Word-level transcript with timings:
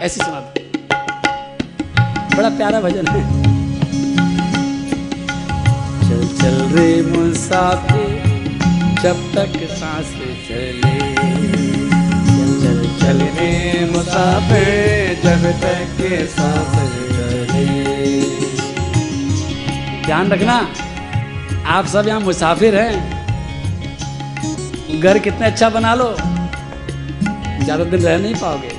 ऐसे 0.00 0.24
सुना 0.24 0.40
बड़ा 2.36 2.50
प्यारा 2.50 2.80
भजन 2.80 3.06
है। 3.06 3.20
चल 6.02 6.22
चल 6.38 6.56
रे 6.74 6.88
मुसाफिर, 7.02 8.10
जब 9.02 9.16
तक 9.34 9.52
सांस 9.72 10.10
चले 10.48 10.96
चल 12.62 12.80
चल 13.00 13.18
रे 13.36 13.52
मुसाफिर, 13.92 15.14
जब 15.24 15.42
तक 15.62 15.98
सांस 16.34 16.74
चले। 17.12 17.66
ध्यान 20.06 20.32
रखना, 20.32 20.56
आप 21.68 21.84
सब 21.86 22.04
यहाँ 22.08 22.20
मुसाफिर 22.20 22.72
हैं। 22.76 22.94
घर 25.00 25.18
कितने 25.20 25.46
अच्छा 25.46 25.68
बना 25.70 25.94
लो, 25.94 26.08
ज़्यादा 27.64 27.84
दिन 27.84 28.00
रह 28.00 28.18
नहीं 28.18 28.34
पाओगे। 28.34 28.71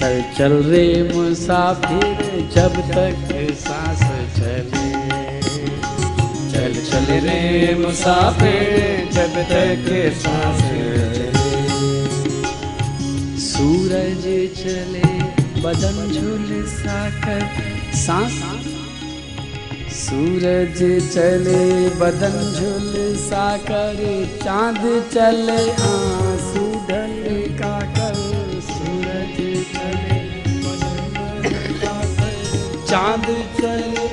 चल 0.00 0.22
चल 0.38 0.52
रे 0.52 1.10
मुसाफिर, 1.14 2.50
जब 2.54 2.76
तक 2.90 3.32
सांस 3.54 4.00
चले। 4.36 4.92
चल 6.52 6.72
चल 6.90 7.12
रे 7.24 7.74
मुसाफिर, 7.74 9.10
जब 9.12 9.34
तक 9.50 9.84
सांस 10.22 10.62
सूरज 13.44 14.24
चले, 14.56 15.12
बदन 15.60 16.12
झूल 16.12 16.66
साकर, 16.66 17.46
सांस। 17.94 18.40
सूरज 19.92 20.78
चले, 21.14 21.88
बदन 21.88 22.40
झुल 22.54 23.16
साकर, 23.16 24.02
चाँद 24.44 25.10
चले 25.14 25.70
आँसू 25.70 26.19
चाँद 32.90 33.26
चले। 33.60 34.08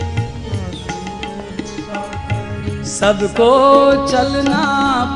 सबको 2.86 3.52
चलना 4.08 4.64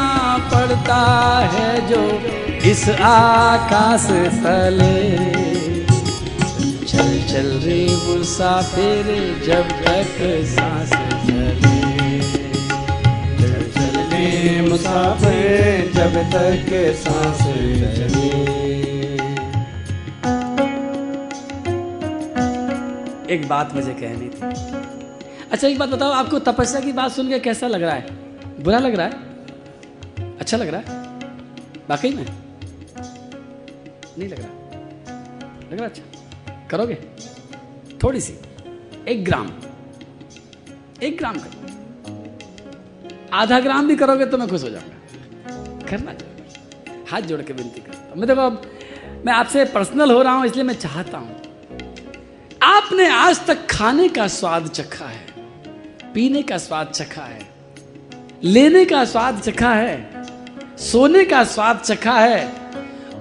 पड़ता 0.54 1.02
है 1.54 1.88
जो 1.88 2.04
इस 2.70 2.90
आकाश 2.90 4.06
तले। 4.44 5.08
चल 6.86 7.24
चल 7.32 7.50
रे 7.64 7.82
मुसाफिर 8.06 9.06
जब 9.48 9.70
तक 9.70 10.16
सांस 10.46 10.90
चले। 11.28 11.77
जब 14.78 16.14
तक 16.34 16.74
एक 23.32 23.48
बात 23.48 23.74
मुझे 23.74 23.94
कहनी 23.94 24.30
थी। 24.30 24.42
अच्छा 25.52 25.68
एक 25.68 25.80
बात 25.80 25.90
बताओ, 25.90 26.12
आपको 26.12 26.40
तपस्या 26.40 26.82
की 26.82 26.92
बात 26.92 27.12
सुन 27.12 27.30
के 27.30 27.40
कैसा 27.40 27.68
लग 27.68 27.82
रहा 27.82 27.96
है? 27.96 28.08
बुरा 28.64 28.80
लग 28.80 28.96
रहा 28.96 29.08
है? 29.08 29.14
अच्छा 30.38 30.58
लग 30.58 30.68
रहा 30.68 30.82
है? 30.82 30.86
बाकी 31.90 32.10
में? 32.10 32.26
नहीं 34.18 34.30
लग 34.30 34.40
रहा। 34.40 34.50
लग 35.72 35.78
रहा 35.78 35.86
अच्छा। 35.86 36.04
करोगे? 36.72 36.98
थोड़ी 38.04 38.22
सी। 38.22 38.34
एक 39.08 39.26
ग्राम। 39.26 39.50
एक 41.04 41.18
ग्राम 41.18 41.38
करो। 41.38 41.57
आधा 43.34 43.60
ग्राम 43.60 43.88
भी 43.88 43.96
करोगे 43.96 44.26
तो 44.26 44.38
मैं 44.38 44.48
खुश 44.48 44.64
हो 44.64 44.70
जाऊँगा। 44.70 45.86
करना 45.88 46.14
चाहिए 46.14 47.04
हाथ 47.10 47.22
जोड़ 47.24 47.42
के 47.42 47.54
विनती 47.54 47.82
करता 47.82 48.10
हूँ। 48.10 48.18
मैं 48.18 48.28
देखो 48.28 48.42
अब 48.42 48.62
मैं 49.26 49.34
आपसे 49.34 49.66
पर्सनल 49.68 50.12
हो 50.12 50.22
रहा 50.22 50.34
हूँ, 50.34 50.46
इसलिए 50.46 50.64
मैं 50.64 50.74
चाहता 50.76 51.18
हूँ। 51.18 51.36
आपने 52.64 53.08
आज 53.10 53.46
तक 53.48 53.66
खाने 53.70 54.08
का 54.10 54.28
स्वाद 54.30 54.68
चखा 54.70 55.06
है, 55.06 55.26
पीने 56.14 56.42
का 56.44 56.58
स्वाद 56.60 56.88
चखा 56.90 57.24
है, 57.24 57.42
लेने 58.46 58.84
का 58.86 59.04
स्वाद 59.06 59.40
चखा 59.42 59.74
है, 59.74 60.26
सोने 60.82 61.24
का 61.26 61.44
स्वाद 61.46 61.80
चखा 61.80 62.18
है, 62.20 62.52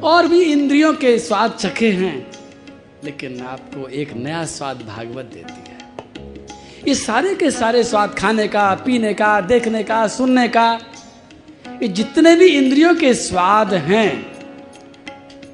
और 0.03 0.28
भी 0.28 0.43
इंद्रियों 0.43 0.93
के 0.94 1.19
स्वाद 1.19 1.53
चखे 1.53 1.91
हैं, 1.93 2.27
लेकिन 3.05 3.41
आपको 3.43 3.88
एक 3.91 4.12
नया 4.15 4.44
स्वाद 4.47 4.83
भागवत 4.88 5.25
देती 5.34 5.61
है। 5.61 5.66
ये 6.87 6.95
सारे 6.95 7.35
के 7.35 7.51
सारे 7.51 7.83
स्वाद 7.85 8.15
खाने 8.15 8.47
का, 8.49 8.75
पीने 8.75 9.13
का, 9.15 9.41
देखने 9.41 9.83
का, 9.83 10.07
सुनने 10.07 10.47
का, 10.49 10.81
ये 11.83 11.89
जितने 11.89 12.35
भी 12.37 12.47
इंद्रियों 12.49 12.95
के 12.95 13.13
स्वाद 13.15 13.75
हैं, 13.75 14.11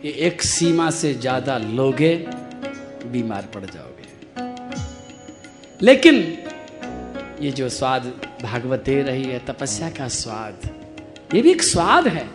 ये 0.05 0.11
एक 0.27 0.43
सीमा 0.43 0.91
से 0.91 1.13
ज़्यादा 1.15 1.57
लोगे, 1.59 2.15
बीमार 3.07 3.49
पड़ 3.55 3.65
जाओगे। 3.65 4.07
लेकिन 5.81 6.15
ये 7.41 7.51
जो 7.51 7.69
स्वाद 7.69 8.13
भागवत 8.43 8.83
दे 8.87 9.03
रही 9.03 9.25
है, 9.25 9.39
तपस्या 9.47 9.91
का 9.91 10.09
स्वाद, 10.09 10.69
ये 11.35 11.43
भी 11.43 11.51
एक 11.51 11.63
स्वाद 11.63 12.09
है। 12.09 12.29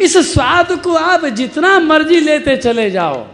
इस 0.00 0.16
स्वाद 0.32 0.72
को 0.80 0.94
आप 0.94 1.24
जितना 1.34 1.78
मर्ज़ी 1.80 2.20
लेते 2.20 2.56
चले 2.56 2.90
जाओ। 2.90 3.26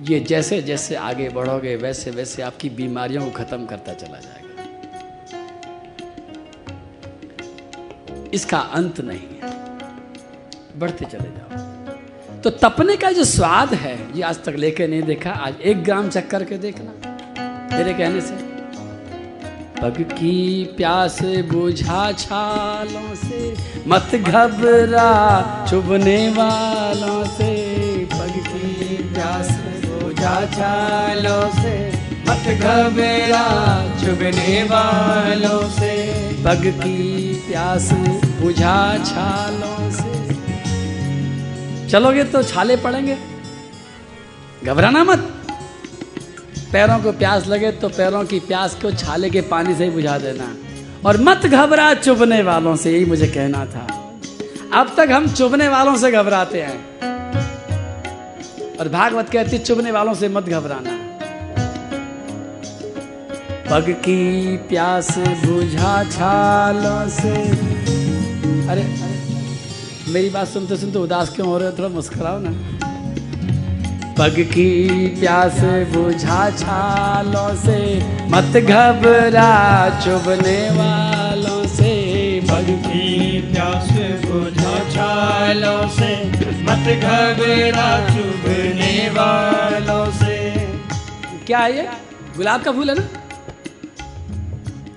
ये 0.00 0.20
जैसे 0.20 0.62
जैसे 0.62 0.94
आगे 0.94 1.28
बढ़ोगे, 1.28 1.76
वैसे 1.76 2.10
वैसे 2.10 2.42
आपकी 2.42 2.68
बीमारियों 2.70 3.24
को 3.24 3.30
खत्म 3.30 3.66
करता 3.66 3.92
चला 3.92 4.18
जाएगा। 4.18 4.64
इसका 8.34 8.58
अंत 8.58 9.00
नहीं 9.00 9.18
है। 9.18 9.50
बढ़ते 10.78 11.04
चले 11.04 11.28
जाओ। 11.28 12.40
तो 12.40 12.50
तपने 12.50 12.96
का 12.96 13.10
जो 13.12 13.24
स्वाद 13.24 13.74
है, 13.74 13.96
ये 14.16 14.22
आज 14.22 14.42
तक 14.44 14.54
लेके 14.58 14.86
नहीं 14.86 15.02
देखा। 15.02 15.30
आज 15.30 15.60
एक 15.60 15.84
ग्राम 15.84 16.08
चक 16.08 16.30
करके 16.30 16.58
देखना, 16.58 16.92
मेरे 17.76 17.94
कहने 17.94 18.20
से। 18.20 18.34
पग 19.82 20.02
की 20.12 20.64
प्यास 20.76 21.18
बुझा 21.22 22.12
छालों 22.12 23.14
से, 23.14 23.56
मत 23.86 24.14
घबरा, 24.14 25.10
चुभने 25.70 26.28
वालों 26.28 27.24
से। 27.24 27.59
बुझा 30.20 30.40
छालों 30.46 31.42
से, 31.52 31.74
मत 32.28 32.48
घबरा 32.60 33.44
चुभने 34.00 34.62
वालों 34.62 35.60
से। 35.68 35.92
पग 36.44 36.66
की 36.80 37.34
प्यास 37.48 37.88
बुझा 38.40 38.98
छालों 39.04 39.90
से। 39.90 40.12
चलोगे 41.88 42.24
तो 42.24 42.42
छाले 42.42 42.76
पड़ेंगे। 42.76 43.16
घबराना 44.64 45.04
मत। 45.04 45.18
पैरों 46.72 46.98
को 46.98 47.12
प्यास 47.12 47.46
लगे 47.46 47.72
तो 47.72 47.88
पैरों 47.88 48.24
की 48.24 48.40
प्यास 48.40 48.74
को 48.74 48.90
छाले 48.90 49.30
के 49.30 49.40
पानी 49.40 49.74
से 49.74 49.84
ही 49.84 49.90
बुझा 49.90 50.18
देना। 50.18 50.54
और 51.08 51.20
मत 51.20 51.46
घबरा 51.46 51.94
चुभने 51.94 52.42
वालों 52.42 52.76
से, 52.76 52.92
यही 52.92 53.04
मुझे 53.04 53.26
कहना 53.26 53.64
था। 53.66 53.86
अब 54.74 54.94
तक 54.96 55.08
हम 55.12 55.28
चुभने 55.28 55.68
वालों 55.68 55.96
से 55.96 56.12
घबराते 56.12 56.62
हैं। 56.62 57.09
और 58.80 58.88
भागवत 58.88 59.30
कहती, 59.30 59.58
चुभने 59.58 59.90
वालों 59.90 60.14
से 60.14 60.28
मत 60.28 60.48
घबराना। 60.48 60.90
पग 63.70 63.90
की 63.90 64.56
प्यास 64.56 65.18
बुझा 65.18 66.04
छालों 66.04 67.08
से। 67.08 67.34
अरे 68.68 68.82
मेरी 70.12 70.30
बात 70.30 70.48
सुनते 70.48 70.76
सुनते 70.76 70.98
उदास 70.98 71.28
क्यों 71.28 71.48
हो 71.48 71.58
रहे 71.58 71.68
हो? 71.68 71.78
थोड़ा 71.78 71.88
मुस्कुराओ 71.88 72.38
ना। 72.40 72.50
पग 74.18 74.34
की 74.40 74.88
प्यास 75.06 75.60
बुझा 75.64 76.50
छालों 76.50 77.56
से। 77.56 78.04
मत 78.28 78.62
घबरा, 78.62 79.88
चुभने 80.00 80.70
वालों 80.70 81.19
प्यास 82.52 83.88
बुझा 84.24 84.78
छालों 84.90 85.88
से, 85.88 86.24
मत 86.62 86.86
घबरा 86.96 88.08
चुभने 88.08 89.08
वालों 89.08 90.12
से। 90.12 90.66
क्या 91.46 91.58
है 91.58 91.76
ये? 91.76 91.88
गुलाब 92.36 92.62
का 92.62 92.72
फूल 92.72 92.90
है 92.90 92.96
ना? 92.98 93.04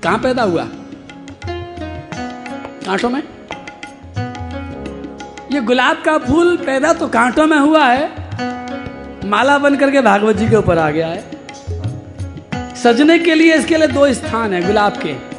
कहाँ 0.03 0.17
पैदा 0.19 0.43
हुआ? 0.43 0.67
कांटों 2.85 3.09
में? 3.09 3.23
ये 5.51 5.61
गुलाब 5.61 6.01
का 6.05 6.17
फूल 6.17 6.57
पैदा 6.57 6.93
तो 6.93 7.07
कांटों 7.07 7.47
में 7.47 7.57
हुआ 7.57 7.85
है। 7.85 8.09
माला 9.25 9.57
बन 9.57 9.75
करके 9.75 10.01
भागवत 10.01 10.35
जी 10.35 10.49
के 10.49 10.55
ऊपर 10.55 10.77
आ 10.77 10.89
गया 10.89 11.07
है। 11.07 11.23
सजने 12.75 13.19
के 13.19 13.35
लिए 13.35 13.55
इसके 13.55 13.77
लिए 13.77 13.87
दो 13.87 14.13
स्थान 14.13 14.53
है 14.53 14.67
गुलाब 14.67 14.91
के। 14.91 15.32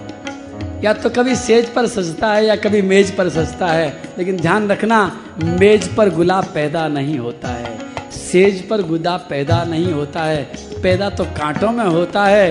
या 0.84 0.92
तो 0.92 1.10
कभी 1.10 1.34
सेज 1.36 1.68
पर 1.74 1.86
सजता 1.86 2.32
है 2.32 2.44
या 2.46 2.54
कभी 2.56 2.80
मेज 2.82 3.10
पर 3.16 3.28
सजता 3.28 3.66
है, 3.66 3.86
लेकिन 4.18 4.36
ध्यान 4.36 4.68
रखना, 4.68 4.98
मेज 5.42 5.86
पर 5.94 6.10
गुलाब 6.10 6.44
पैदा 6.44 6.86
नहीं 6.88 7.18
होता 7.18 7.48
है। 7.48 7.78
सेज 8.10 8.68
पर 8.68 8.82
गुलाब 8.82 9.26
पैदा 9.30 9.62
नहीं 9.64 9.92
होता 9.92 10.24
है। 10.24 10.42
पैदा 10.82 11.08
तो 11.10 11.24
कांटों 11.24 11.70
में 11.70 11.84
होता 11.84 12.24
है। 12.24 12.50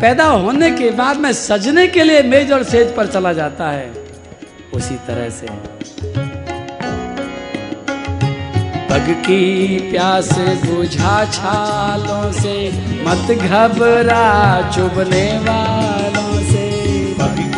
पैदा 0.00 0.24
होने 0.24 0.70
के 0.70 0.90
बाद 0.90 1.16
में 1.16 1.32
सजने 1.32 1.86
के 1.86 2.04
लिए 2.04 2.22
मेज 2.22 2.52
और 2.52 2.62
सेज 2.64 2.94
पर 2.96 3.06
चला 3.06 3.32
जाता 3.32 3.70
है। 3.70 3.90
उसी 4.74 4.94
तरह 5.06 5.28
से। 5.30 5.46
पग 8.88 9.12
की 9.26 9.78
प्यास 9.90 10.32
बुझा 10.66 11.24
छालों 11.32 12.32
से 12.32 12.56
मत 13.04 13.36
घबरा, 13.36 14.26
चुभने 14.70 15.26
वालों 15.38 16.29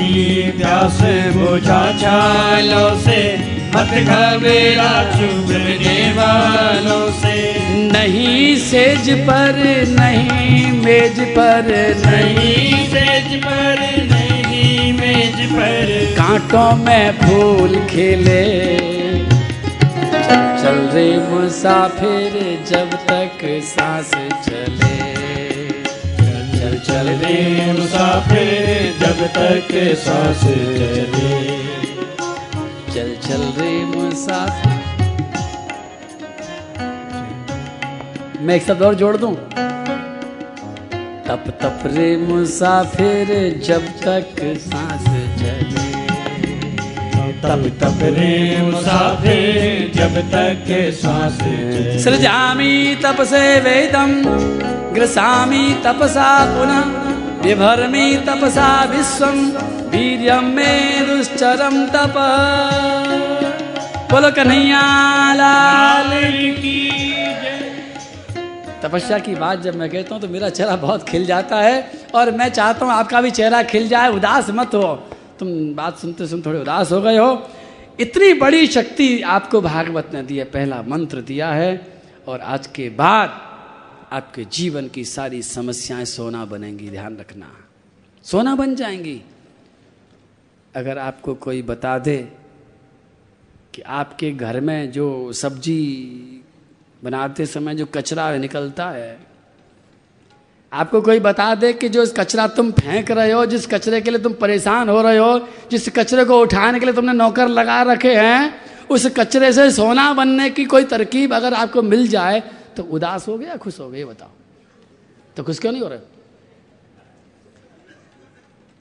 की 0.03 0.51
प्यास 0.51 0.99
बुझा 1.37 1.83
छालों 1.99 2.91
से 3.01 3.21
मत 3.75 3.93
घबरा 4.05 4.93
चुभने 5.13 5.97
वालों 6.13 7.07
से। 7.13 7.37
नहीं 7.93 8.57
सेज 8.57 9.11
पर 9.29 9.61
नहीं 9.91 10.73
मेज 10.81 11.21
पर 11.37 11.71
नहीं 12.01 12.03
नहीं 12.07 12.87
सेज 12.87 13.37
पर 13.45 13.81
नहीं 14.13 14.93
मेज 14.93 15.41
पर। 15.53 15.95
कांटों 16.19 16.71
में 16.77 17.19
फूल 17.19 17.79
खिले। 17.91 18.45
चल 20.63 20.79
रे 20.95 21.09
मुसाफिर 21.29 22.33
जब 22.71 22.95
तक 23.07 23.39
सांस 23.65 24.11
चले। 24.47 25.32
चल 26.87 27.09
चल 27.23 27.73
मुसाफिर 27.73 28.67
जब 29.01 29.21
तक 29.35 29.69
सांस 29.99 30.41
चले 30.77 31.31
चल 32.95 33.15
चल 33.27 33.43
रे 33.59 33.73
मुसाफिर। 33.85 34.81
मैं 38.41 38.55
एक 38.57 38.63
शब्द 38.63 38.83
और 38.83 38.95
जोड़ 38.95 39.17
दूँ? 39.17 39.35
तप 41.29 41.45
तप 41.63 41.83
रे 41.87 42.17
मुसाफिर 42.17 43.29
जब 43.67 43.87
तक 44.03 44.43
सांस 44.65 45.05
चले 45.41 45.87
तब 47.43 47.63
तब 47.83 48.03
रे 48.19 48.35
मुसाफिर 48.63 49.93
जब 49.95 50.21
तक 50.35 50.67
सांस 51.01 51.39
चले 51.39 51.99
सृजामि 52.03 52.75
तपसे 53.05 53.45
वेदम 53.61 54.21
ग्रसामि 54.95 55.65
तपसा 55.85 56.31
पुनः 56.47 56.85
विभर्मि 57.43 58.07
तपसा 58.27 58.69
विश्वम 58.91 59.39
वीर्यम 59.91 60.45
मे 60.57 60.73
दुश्चरम 61.07 61.77
तप। 61.87 62.15
बोलो 64.13 64.31
कन्हैया 64.31 64.83
लाल 65.35 66.11
की 66.57 66.81
तपस्या 68.83 69.19
की 69.19 69.35
बात 69.35 69.61
जब 69.63 69.75
मैं 69.77 69.89
कहता 69.91 70.15
हूँ 70.15 70.23
तो 70.23 70.29
मेरा 70.29 70.49
चेहरा 70.49 70.77
बहुत 70.77 71.09
खिल 71.09 71.25
जाता 71.27 71.57
है 71.59 71.77
और 72.15 72.31
मैं 72.31 72.49
चाहता 72.51 72.85
हूँ 72.87 72.93
आपका 72.93 73.21
भी 73.21 73.31
चेहरा 73.31 73.63
खिल 73.63 73.89
जाए 73.89 74.09
उदास 74.11 74.51
मत 74.51 74.75
हो। 74.75 74.95
तुम 75.39 75.49
बात 75.75 75.99
सुनते 75.99 76.27
सुनते 76.27 76.49
थोड़े 76.49 76.61
उदास 76.61 76.93
हो 76.93 77.01
गए 77.01 77.17
हो। 77.19 77.31
इतनी 78.01 78.33
बड़ी 78.35 78.67
शक्ति 78.67 79.21
आपको 79.23 79.61
भागवत 79.61 80.11
ने 80.15 80.23
दी 80.23 80.37
है 80.37 80.45
पहला 80.51 80.83
मंत्र 80.89 81.21
दिया 81.23 81.49
है 81.53 81.71
और 82.29 82.41
आज 82.41 82.67
के 82.67 82.89
बाद 82.99 83.41
आपके 84.13 84.45
जीवन 84.45 84.89
की 84.89 85.05
सारी 85.05 85.43
समस्याएँ 85.43 86.05
सोना 86.05 86.45
बनेंगी, 86.45 86.91
ध्यान 86.91 87.17
रखना। 87.17 87.47
सोना 88.25 88.55
बन 88.55 88.75
जाएँगी। 88.75 89.23
अगर 90.77 90.99
आपको 90.99 91.35
कोई 91.35 91.63
बता 91.63 91.99
दे 91.99 92.29
कि 93.75 93.83
आपके 93.83 94.33
घर 94.33 94.61
में 94.61 94.93
जो 94.93 95.33
सब्ज़ी 95.33 96.11
बनाते 97.05 97.47
समय 97.47 97.75
जो 97.75 97.87
कचरा 97.87 98.37
निकलता 98.37 98.91
है, 98.91 99.19
आपको 100.73 101.01
कोई 101.01 101.21
बता 101.21 101.55
दे 101.55 101.73
कि 101.73 101.89
जो 101.89 102.03
इस 102.03 102.13
कचरा 102.13 102.49
तुम 102.49 102.73
फेंक 102.73 103.11
रहे 103.11 103.33
हो, 103.33 103.47
जिस 103.47 103.67
कचरे 103.67 104.01
के 104.01 104.11
लिए 104.11 104.21
तुम 104.21 104.33
परेशान 104.33 104.89
हो 104.89 105.03
रहे 105.03 105.19
हो, 105.19 105.49
जिस 105.71 105.89
कचरे 105.89 106.25
को 106.25 106.41
उठाने 106.41 106.81
के 106.81 106.87
लिए 106.87 106.95
तुमने 106.95 107.13
नौकर 107.13 107.49
लगा 107.49 107.83
रखे 107.83 108.15
हैं, 108.15 108.55
उस 108.91 109.07
कचरे 109.07 109.53
से 109.53 109.71
सोना 109.71 110.13
बनने 110.13 110.51
की 110.51 110.65
कोई 110.65 110.85
तरकीब 110.85 111.35
अगर 111.35 111.55
आपको 111.55 111.83
मिल 111.83 112.09
जाए 112.09 112.43
तो 112.77 112.83
उदास 112.83 113.29
हो 113.29 113.39
गया, 113.39 113.57
खुश 113.57 113.81
हो 113.81 113.91
गए 113.91 114.05
बताओ। 114.05 114.29
तो 115.37 115.43
खुश 115.43 115.59
क्यों 115.59 115.73
नहीं 115.73 115.83
हो 115.83 115.89
रहे? 115.89 115.99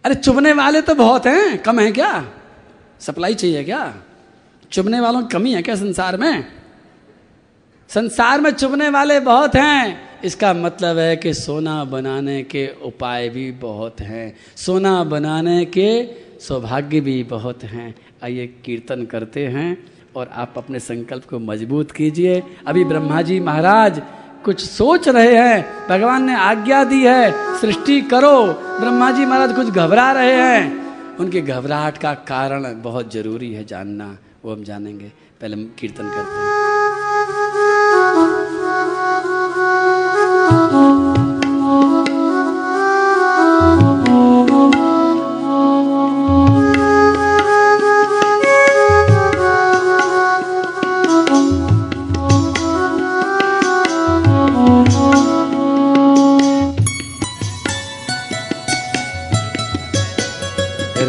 अरे, 0.05 0.15
चुभने 0.15 0.53
वाले 0.53 0.81
तो 0.81 0.95
बहुत 0.95 1.25
हैं, 1.25 1.57
कम 1.57 1.79
है 1.79 1.91
क्या? 1.91 2.33
सप्लाई 2.99 3.33
चाहिए 3.33 3.63
क्या? 3.63 3.95
चुभने 4.71 4.99
वालों 4.99 5.21
की 5.21 5.27
कमी 5.27 5.53
है 5.53 5.61
क्या 5.61 5.75
संसार 5.75 6.17
में? 6.17 6.45
संसार 7.89 8.41
में 8.41 8.51
चुभने 8.51 8.89
वाले 8.89 9.19
बहुत 9.19 9.55
हैं, 9.55 10.11
इसका 10.21 10.53
मतलब 10.53 10.97
है 10.97 11.17
कि 11.17 11.33
सोना 11.33 11.83
बनाने 11.83 12.43
के 12.43 12.69
उपाय 12.83 13.29
भी 13.29 13.51
बहुत 13.51 14.01
हैं। 14.01 14.37
सोना 14.57 15.03
बनाने 15.03 15.65
के 15.65 16.07
सौभाग्य 16.39 16.99
भी 16.99 17.23
बहुत 17.23 17.63
हैं। 17.63 17.95
आइए 18.23 18.47
कीर्तन 18.47 19.05
करते 19.05 19.47
हैं। 19.47 19.91
और 20.15 20.29
आप 20.33 20.53
अपने 20.57 20.79
संकल्प 20.79 21.29
को 21.29 21.39
मज़बूत 21.39 21.91
कीजिए। 21.91 22.43
अभी 22.67 22.83
ब्रह्मा 22.83 23.21
जी 23.21 23.39
महाराज 23.39 24.01
कुछ 24.45 24.65
सोच 24.65 25.09
रहे 25.09 25.35
हैं। 25.35 25.65
भगवान 25.89 26.23
ने 26.23 26.35
आज्ञा 26.35 26.83
दी 26.83 27.03
है, 27.03 27.57
सृष्टि 27.57 28.01
करो। 28.01 28.53
ब्रह्मा 28.53 29.11
जी 29.11 29.25
महाराज 29.25 29.55
कुछ 29.55 29.67
घबरा 29.67 30.11
रहे 30.11 30.33
हैं। 30.33 30.81
उनके 31.17 31.41
घबराहट 31.41 31.97
का 31.97 32.13
कारण 32.13 32.81
बहुत 32.81 33.13
ज़रूरी 33.13 33.53
है 33.53 33.65
जानना, 33.65 34.17
वो 34.45 34.53
हम 34.53 34.63
जानेंगे। 34.63 35.11
पहले 35.41 35.55
हम 35.55 35.71
कीर्तन 35.79 36.03
करते 36.03 36.19
हैं। 36.19 36.61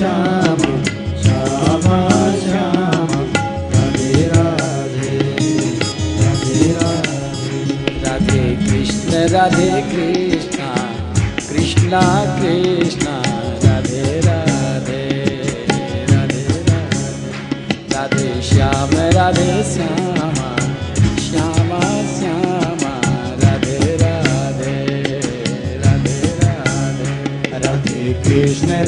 Radhe 0.00 0.51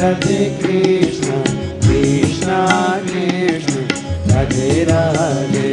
Radhe 0.01 0.39
Krishna 0.63 1.35
Krishna 1.85 2.55
Krishna, 3.07 3.75
Radhe 4.31 4.85
Radhe 4.85 5.69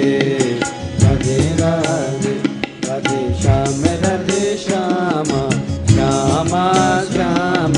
Radhe 1.03 1.37
Radhe 1.59 2.33
Radhe 2.87 3.21
Shyam 3.41 3.81
Radhe 4.03 4.43
Shyam, 4.57 5.31
Shyama, 5.93 6.65
Shyam, 7.13 7.73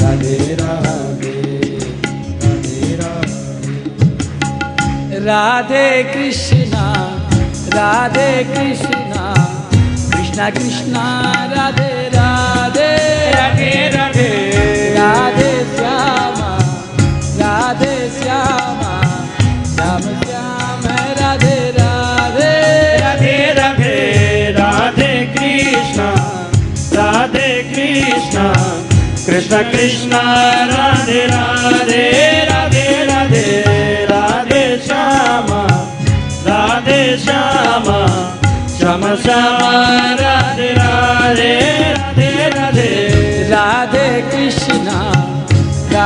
Radhe 0.00 0.38
Radhe 0.60 1.36
Radhe 2.42 2.96
Radhe. 2.96 3.74
Radhe 5.26 5.88
Krishna 6.12 6.84
Radhe 7.76 8.32
Krishna 8.44 9.34
Krishna 10.10 10.50
Krishna, 10.50 11.06
Radhe 11.54 11.90
Radhe 12.08 12.90
Radhe 13.88 15.35
Radhe 15.80 16.50
Radhe 17.40 18.10
Shyama 18.10 18.20
Radhe 18.20 18.22
Shyama 18.22 18.92
Shyam 19.74 20.00
Shyam 20.00 20.84
Radhe 21.20 21.70
Radhe. 21.70 22.52
Radhe 23.00 23.36
Radhe 23.52 24.50
Radhe 24.58 25.12
Krishna 25.36 26.00
Radhe 26.96 27.50
Krishna 27.74 28.52
Krishna 29.26 29.62
Krishna 29.62 30.16
Radhe 43.50 45.15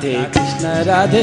Radhe 0.00 0.12
Krishna 0.34 0.68
Radhe 0.84 1.22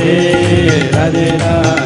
Radhe 0.00 0.90
Radhe 0.94 1.26
Radhe 1.42 1.79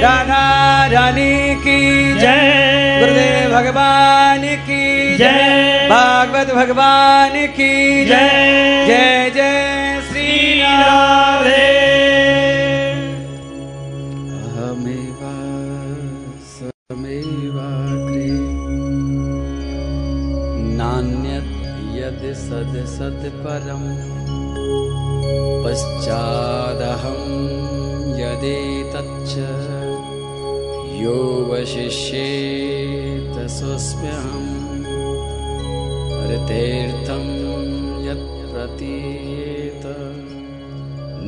Radha 0.00 0.86
Rani 0.86 1.54
की 1.54 2.12
जय। 2.18 3.00
गुरुदेव 3.00 3.50
भगवान 3.54 4.40
की 4.40 5.16
जय। 5.16 5.88
भागवत 5.90 6.54
भगवान 6.54 7.46
की 7.46 8.06
जय। 8.06 8.86
जय। 8.86 9.30
जय 9.30 10.02
श्री 10.12 10.60
राधे। 10.60 11.78
नान्यत् 20.80 21.58
यद् 21.98 22.34
सद् 22.34 22.86
सद् 22.86 23.30
परम्। 23.30 24.18
पश्चादहं 25.64 27.48
यदेतच्च। 28.20 29.77
यो 31.00 31.18
वशिष्येत 31.50 33.34
स्वस्म्यहम् 33.56 34.54
ऋतेर्थं 36.30 37.26
यत् 38.06 38.30
प्रतीयेत 38.52 39.84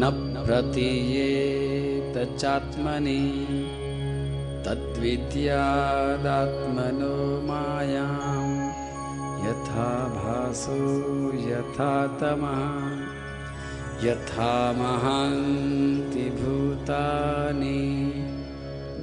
न 0.01 0.11
प्रतीयेत 0.47 2.17
चात्मनि 2.41 3.23
तद्विद्यादात्मनो 4.67 5.51
मायां 7.51 8.49
यथा 9.47 9.91
भासो 10.17 10.81
यथा 11.51 11.93
तमः 12.21 12.61
यथा 14.07 14.53
महान्ति 14.81 16.27
भूतानि 16.41 17.81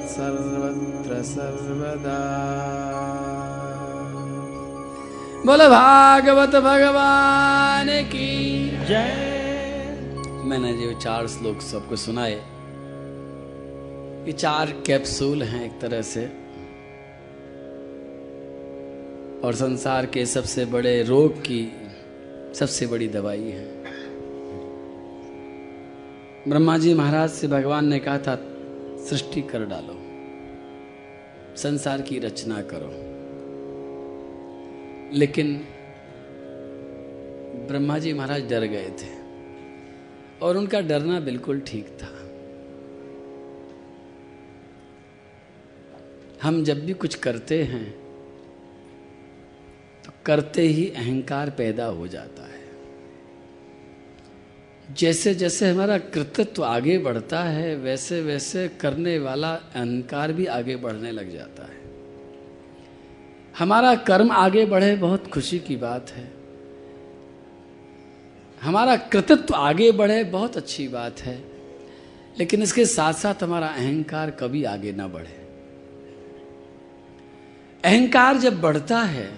सर्वत्र 0.09 1.23
सर्वदा। 1.23 2.19
बोलो 5.47 5.69
भागवत 5.69 6.49
भगवान 6.49 7.87
की। 7.89 8.71
जय। 8.85 9.35
मैंने 10.45 10.73
जो 10.73 11.01
चार 11.01 11.27
श्लोक 11.27 11.61
सबको 11.61 11.97
सुनाए। 11.97 12.33
ये 14.27 14.33
चार 14.33 14.67
कैप्सूल 14.87 15.43
हैं 15.43 15.65
एक 15.67 15.81
तरह 15.81 16.03
से। 16.03 16.25
और 19.45 19.55
संसार 19.55 20.07
के 20.07 20.27
सबसे 20.27 20.65
बड़े 20.65 21.03
रोग 21.03 21.41
की 21.41 21.73
सबसे 22.55 22.87
बड़ी 22.87 23.09
दवाई 23.09 23.49
है। 23.49 23.85
ब्रह्मा 26.49 26.79
जी 26.79 26.95
महाराज 26.95 27.31
से 27.31 27.49
भगवान 27.49 27.87
ने 27.87 27.99
कहा 27.99 28.19
था 28.19 28.51
सृष्टि 29.11 29.43
कर 29.43 29.65
डालो। 29.65 29.97
संसार 31.57 32.03
की 32.03 32.19
रचना 32.19 32.61
करो। 32.63 32.91
लेकिन 35.13 35.57
ब्रह्मा 37.69 37.99
जी 37.99 38.13
महाराज 38.13 38.49
डर 38.51 38.65
गए 38.67 38.89
थे 39.03 39.13
और 40.43 40.57
उनका 40.57 40.81
डरना 40.81 41.21
बिल्कुल 41.21 41.61
ठीक 41.61 41.87
था। 41.87 42.11
हम 46.43 46.63
जब 46.65 46.85
भी 46.87 46.93
कुछ 46.95 47.15
करते 47.15 47.63
हैं 47.65 47.85
तो 50.05 50.13
करते 50.27 50.63
ही 50.63 50.89
अहंकार 50.91 51.51
पैदा 51.51 51.87
हो 51.87 52.09
जाता 52.09 52.43
है। 52.43 52.64
जैसे 54.93 55.35
जैसे 55.35 55.71
हमारा 55.71 55.99
कृतित्व 55.99 56.65
आगे 56.65 56.99
बढ़ता 56.99 57.41
है, 57.41 57.77
वैसे 57.77 58.23
वैसे 58.23 58.69
करने 58.69 59.19
वाला 59.19 59.55
अहंकार 59.55 60.33
भी 60.33 60.47
आगे 60.47 60.77
बढ़ने 60.77 61.11
लग 61.11 61.33
जाता 61.33 61.63
है। 61.63 61.85
हमारा 63.59 63.95
कर्म 63.95 64.31
आगे 64.31 64.67
बढ़े 64.67 64.97
बहुत 64.97 65.31
खुशी 65.31 65.59
की 65.59 65.77
बात 65.77 66.11
है। 66.11 66.33
हमारा 68.63 68.97
कृतित्व 68.97 69.55
आगे 69.55 69.93
बढ़े 69.93 70.25
बहुत 70.25 70.57
अच्छी 70.57 70.89
बात 70.89 71.21
है। 71.21 71.45
लेकिन 72.39 72.63
इसके 72.63 72.87
साथ 72.87 73.13
साथ 73.13 73.43
हमारा 73.43 73.67
अहंकार 73.67 74.31
कभी 74.31 74.65
आगे 74.65 74.93
ना 74.93 75.09
बढ़े। 75.09 75.45
अहंकार 77.85 78.37
जब 78.37 78.61
बढ़ता 78.61 79.01
है 79.01 79.35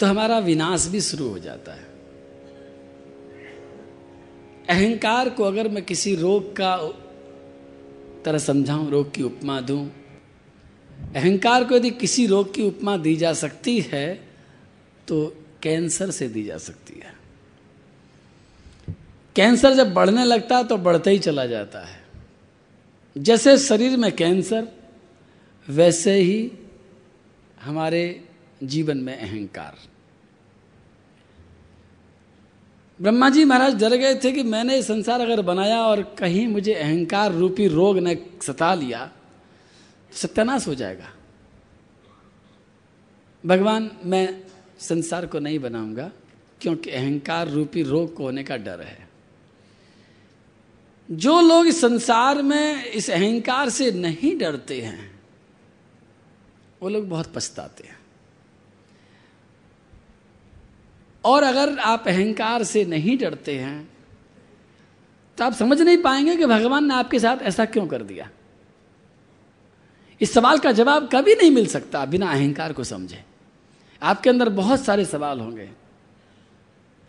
तो 0.00 0.06
हमारा 0.06 0.38
विनाश 0.38 0.86
भी 0.86 1.00
शुरू 1.00 1.28
हो 1.28 1.38
जाता 1.38 1.72
है। 1.72 1.91
अहंकार 4.68 5.28
को 5.30 5.44
अगर 5.44 5.68
मैं 5.68 5.84
किसी 5.84 6.14
रोग 6.14 6.52
का 6.52 6.76
तरह 8.24 8.38
समझाऊं, 8.38 8.90
रोग 8.90 9.12
की 9.14 9.22
उपमा 9.22 9.60
दूँ, 9.60 9.90
अहंकार 11.14 11.64
को 11.64 11.76
यदि 11.76 11.90
किसी 11.90 12.26
रोग 12.26 12.54
की 12.54 12.62
उपमा 12.62 12.96
दी 12.96 13.16
जा 13.16 13.32
सकती 13.32 13.80
है 13.80 14.14
तो 15.08 15.24
कैंसर 15.62 16.10
से 16.10 16.28
दी 16.28 16.44
जा 16.44 16.58
सकती 16.58 17.00
है। 17.00 17.14
कैंसर 19.36 19.74
जब 19.74 19.92
बढ़ने 19.94 20.24
लगता 20.24 20.56
है 20.56 20.64
तो 20.64 20.76
बढ़ते 20.76 21.10
ही 21.10 21.18
चला 21.18 21.46
जाता 21.46 21.80
है। 21.80 22.00
जैसे 23.16 23.56
शरीर 23.58 23.96
में 23.96 24.10
कैंसर, 24.12 24.68
वैसे 25.68 26.14
ही 26.14 26.50
हमारे 27.62 28.24
जीवन 28.62 28.98
में 28.98 29.16
अहंकार। 29.16 29.76
ब्रह्मा 33.02 33.28
जी 33.30 33.44
महाराज 33.44 33.74
डर 33.74 33.94
गए 33.96 34.14
थे 34.14 34.30
कि 34.32 34.42
मैंने 34.42 34.82
संसार 34.82 35.20
अगर 35.20 35.40
बनाया 35.42 35.80
और 35.82 36.02
कहीं 36.18 36.46
मुझे 36.48 36.74
अहंकार 36.74 37.32
रूपी 37.32 37.66
रोग 37.68 37.98
ने 37.98 38.14
सता 38.42 38.74
लिया 38.74 39.04
तो 40.12 40.16
सत्यानाश 40.16 40.66
हो 40.68 40.74
जाएगा। 40.74 41.08
भगवान, 43.44 43.90
मैं 44.04 44.42
संसार 44.78 45.26
को 45.26 45.38
नहीं 45.38 45.58
बनाऊँगा, 45.58 46.10
क्योंकि 46.60 46.90
अहंकार 46.90 47.48
रूपी 47.48 47.82
रोग 47.82 48.14
को 48.14 48.24
होने 48.24 48.44
का 48.44 48.56
डर 48.56 48.80
है। 48.80 49.08
जो 51.08 51.40
लोग 51.40 51.66
इस 51.66 51.80
संसार 51.80 52.42
में 52.42 52.84
इस 52.84 53.10
अहंकार 53.10 53.68
से 53.68 53.90
नहीं 53.92 54.36
डरते 54.38 54.80
हैं, 54.80 55.10
वो 56.82 56.88
लोग 56.88 57.08
बहुत 57.08 57.32
पछताते 57.34 57.88
हैं। 57.88 57.98
और 61.24 61.42
अगर 61.42 61.78
आप 61.78 62.08
अहंकार 62.08 62.62
से 62.64 62.84
नहीं 62.84 63.18
डरते 63.18 63.58
हैं 63.58 63.88
तो 65.38 65.44
आप 65.44 65.52
समझ 65.52 65.80
नहीं 65.82 65.98
पाएँगे 65.98 66.36
कि 66.36 66.46
भगवान 66.46 66.84
ने 66.84 66.94
आपके 66.94 67.18
साथ 67.18 67.42
ऐसा 67.42 67.64
क्यों 67.64 67.86
कर 67.86 68.02
दिया। 68.02 68.28
इस 70.20 70.32
सवाल 70.32 70.58
का 70.58 70.72
जवाब 70.72 71.08
कभी 71.12 71.34
नहीं 71.34 71.50
मिल 71.50 71.66
सकता 71.66 72.04
बिना 72.04 72.30
अहंकार 72.32 72.72
को 72.72 72.84
समझे। 72.84 73.24
आपके 74.02 74.30
अंदर 74.30 74.48
बहुत 74.48 74.84
सारे 74.84 75.04
सवाल 75.04 75.40
होंगे। 75.40 75.68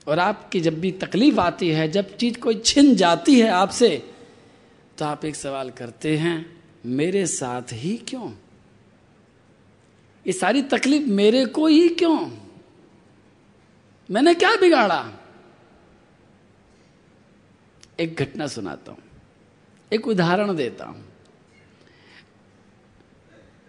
और 0.08 0.19
आपकी 0.19 0.60
जब 0.62 0.80
भी 0.80 0.91
तकलीफ़ 0.91 1.39
आती 1.39 1.69
है, 1.69 1.88
जब 1.91 2.15
चीज़ 2.17 2.38
कोई 2.39 2.62
छिन 2.65 2.95
जाती 2.95 3.39
है 3.39 3.49
आपसे 3.49 4.10
तो 4.97 5.06
आप 5.06 5.26
एक 5.26 5.36
सवाल 5.36 5.69
करते 5.69 6.17
हैं, 6.17 6.62
मेरे 6.86 7.26
साथ 7.28 7.73
ही 7.73 7.97
क्यों? 7.97 8.32
ये 10.28 10.34
सारी 10.34 10.62
तकलीफ़ 10.62 11.08
मेरे 11.08 11.45
को 11.45 11.67
ही 11.67 11.89
क्यों? 11.89 12.19
मैंने 14.11 14.33
क्या 14.33 14.55
बिगाड़ा? 14.55 15.11
एक 17.99 18.15
घटना 18.15 18.47
सुनाता 18.47 18.91
हूँ। 18.91 18.99
एक 19.93 20.07
उदाहरण 20.07 20.55
देता 20.55 20.85
हूँ। 20.85 21.05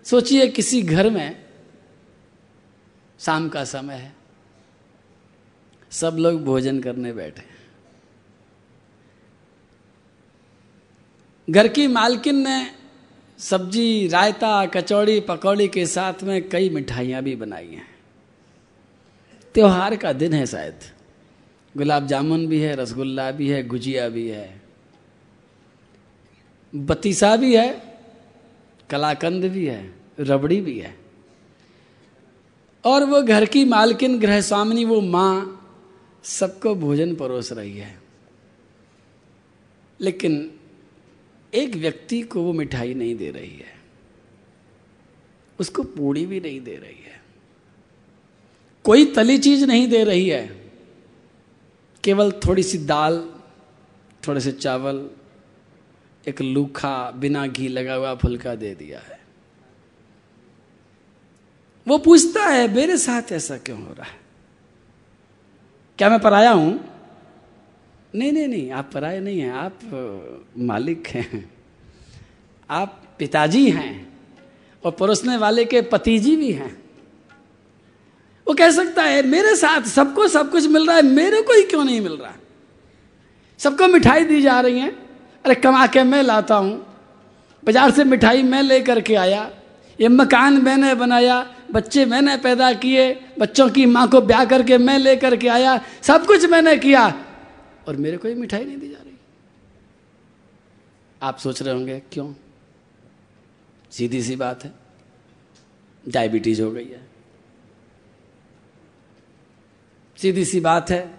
सोचिए 0.04 0.48
किसी 0.48 0.82
घर 0.82 1.10
में 1.10 1.44
शाम 3.20 3.48
का 3.48 3.64
समय 3.64 3.94
है। 3.94 4.12
सब 5.90 6.16
लोग 6.16 6.44
भोजन 6.44 6.80
करने 6.80 7.12
बैठे 7.12 7.42
घर 11.50 11.68
की 11.68 11.86
मालकिन 11.86 12.48
ने 12.48 12.74
सब्ज़ी, 13.38 14.08
रायता, 14.08 14.66
कचौड़ी, 14.66 15.20
पकौड़ी 15.20 15.68
के 15.68 15.86
साथ 15.86 16.22
में 16.22 16.48
कई 16.48 16.70
मिठाइयाँ 16.70 17.22
भी 17.22 17.36
बनाई 17.36 17.68
हैं। 17.68 17.93
त्योहार 19.54 19.96
का 19.96 20.12
दिन 20.12 20.32
है 20.32 20.46
शायद। 20.46 20.78
गुलाब 21.76 22.06
जामुन 22.06 22.46
भी 22.46 22.60
है, 22.60 22.76
रसगुल्ला 22.76 23.30
भी 23.30 23.48
है, 23.48 23.66
गुजिया 23.66 24.08
भी 24.08 24.28
है। 24.28 24.62
बतीसा 26.74 27.36
भी 27.36 27.56
है, 27.56 27.98
कलाकंद 28.90 29.44
भी 29.44 29.66
है, 29.66 29.94
रबड़ी 30.20 30.60
भी 30.60 30.78
है। 30.78 30.96
और 32.84 33.04
वो 33.04 33.22
घर 33.22 33.44
की 33.44 33.64
मालकिन 33.64 34.20
गृह 34.20 34.40
स्वामिनी 34.40 34.84
वो 34.84 35.00
माँ 35.00 35.60
सबको 36.24 36.74
भोजन 36.74 37.14
परोस 37.14 37.52
रही 37.52 37.78
है। 37.78 38.00
लेकिन 40.00 40.60
एक 41.54 41.74
व्यक्ति 41.74 42.22
को 42.22 42.42
वो 42.42 42.52
मिठाई 42.52 42.94
नहीं 42.94 43.16
दे 43.16 43.30
रही 43.30 43.56
है। 43.56 43.74
उसको 45.60 45.82
पूड़ी 45.82 46.26
भी 46.26 46.40
नहीं 46.40 46.60
दे 46.60 46.76
रही 46.76 47.04
है। 47.04 47.23
कोई 48.84 49.04
तली 49.04 49.38
चीज़ 49.38 49.66
नहीं 49.66 49.88
दे 49.88 50.04
रही 50.04 50.28
है। 50.28 50.70
केवल 52.04 52.32
थोड़ी 52.32 52.62
सी 52.62 52.78
दाल, 52.78 53.30
थोड़े 54.28 54.40
से 54.40 54.52
चावल, 54.52 55.10
एक 56.28 56.42
लूखा 56.42 57.10
बिना 57.10 57.46
घी 57.46 57.68
लगा 57.68 57.94
हुआ 57.94 58.14
फुल्का 58.14 58.54
दे 58.54 58.74
दिया 58.74 58.98
है। 58.98 59.20
वो 61.88 61.98
पूछता 61.98 62.44
है, 62.44 62.74
मेरे 62.74 62.98
साथ 62.98 63.32
ऐसा 63.32 63.56
क्यों 63.56 63.82
हो 63.82 63.92
रहा 63.92 64.06
है? 64.06 64.20
क्या 65.98 66.10
मैं 66.10 66.20
पराया 66.20 66.50
हूँ? 66.50 66.84
नहीं 68.14 68.32
नहीं 68.32 68.48
नहीं, 68.48 68.70
आप 68.70 68.90
पराये 68.94 69.20
नहीं 69.20 69.40
हैं, 69.40 69.50
आप 69.50 69.80
मालिक 70.58 71.06
हैं। 71.06 71.52
आप 72.70 73.02
पिताजी 73.18 73.70
हैं 73.70 74.18
और 74.84 74.92
परोसने 74.92 75.36
वाले 75.36 75.64
के 75.64 75.82
पतिजी 75.82 76.36
भी 76.36 76.52
हैं। 76.52 76.83
वो 78.46 78.54
कह 78.54 78.70
सकता 78.70 79.02
है, 79.02 79.22
मेरे 79.22 79.54
साथ 79.56 79.86
सबको 79.88 80.26
सब 80.28 80.50
कुछ 80.50 80.66
मिल 80.66 80.86
रहा 80.86 80.96
है, 80.96 81.02
मेरे 81.02 81.40
को 81.42 81.52
ही 81.52 81.62
क्यों 81.62 81.84
नहीं 81.84 82.00
मिल 82.00 82.12
रहा? 82.12 82.34
सबको 83.60 83.88
मिठाई 83.88 84.24
दी 84.24 84.40
जा 84.42 84.60
रही 84.60 84.78
है। 84.80 84.90
अरे 85.44 85.54
कमा 85.54 85.86
के 85.86 86.02
मैं 86.02 86.22
लाता 86.22 86.54
हूँ। 86.54 86.74
बाज़ार 87.62 87.90
से 87.90 88.04
मिठाई 88.04 88.42
मैं 88.42 88.62
लेकर 88.62 89.00
के 89.00 89.14
आया। 89.14 89.50
ये 89.98 90.08
मकान 90.08 90.60
मैंने 90.62 90.94
बनाया, 90.94 91.40
बच्चे 91.72 92.04
मैंने 92.04 92.36
पैदा 92.36 92.72
किए, 92.74 93.12
बच्चों 93.38 93.68
की 93.70 93.86
माँ 93.86 94.08
को 94.08 94.20
ब्याह 94.20 94.44
करके 94.44 94.78
मैं 94.78 94.98
लेकर 94.98 95.36
के 95.36 95.48
आया, 95.48 95.80
सब 96.02 96.26
कुछ 96.26 96.44
मैंने 96.44 96.76
किया 96.76 97.06
और 97.88 97.96
मेरे 97.96 98.16
को 98.16 98.28
ही 98.28 98.34
मिठाई 98.34 98.64
नहीं 98.64 98.78
दी 98.78 98.88
जा 98.88 98.98
रही। 98.98 99.16
आप 101.22 101.38
सोच 101.38 101.62
रहे 101.62 101.74
होंगे, 101.74 102.02
क्यों? 102.12 102.32
सीधी 103.92 104.22
सी 104.22 104.36
बात 104.36 104.64
है, 104.64 104.72
डायबिटीज़ 106.04 106.62
हो 106.62 106.70
गई 106.70 106.84
है। 106.84 107.13
सीधी 110.24 110.44
सी 110.44 110.60
बात 110.60 110.90
है। 110.90 111.14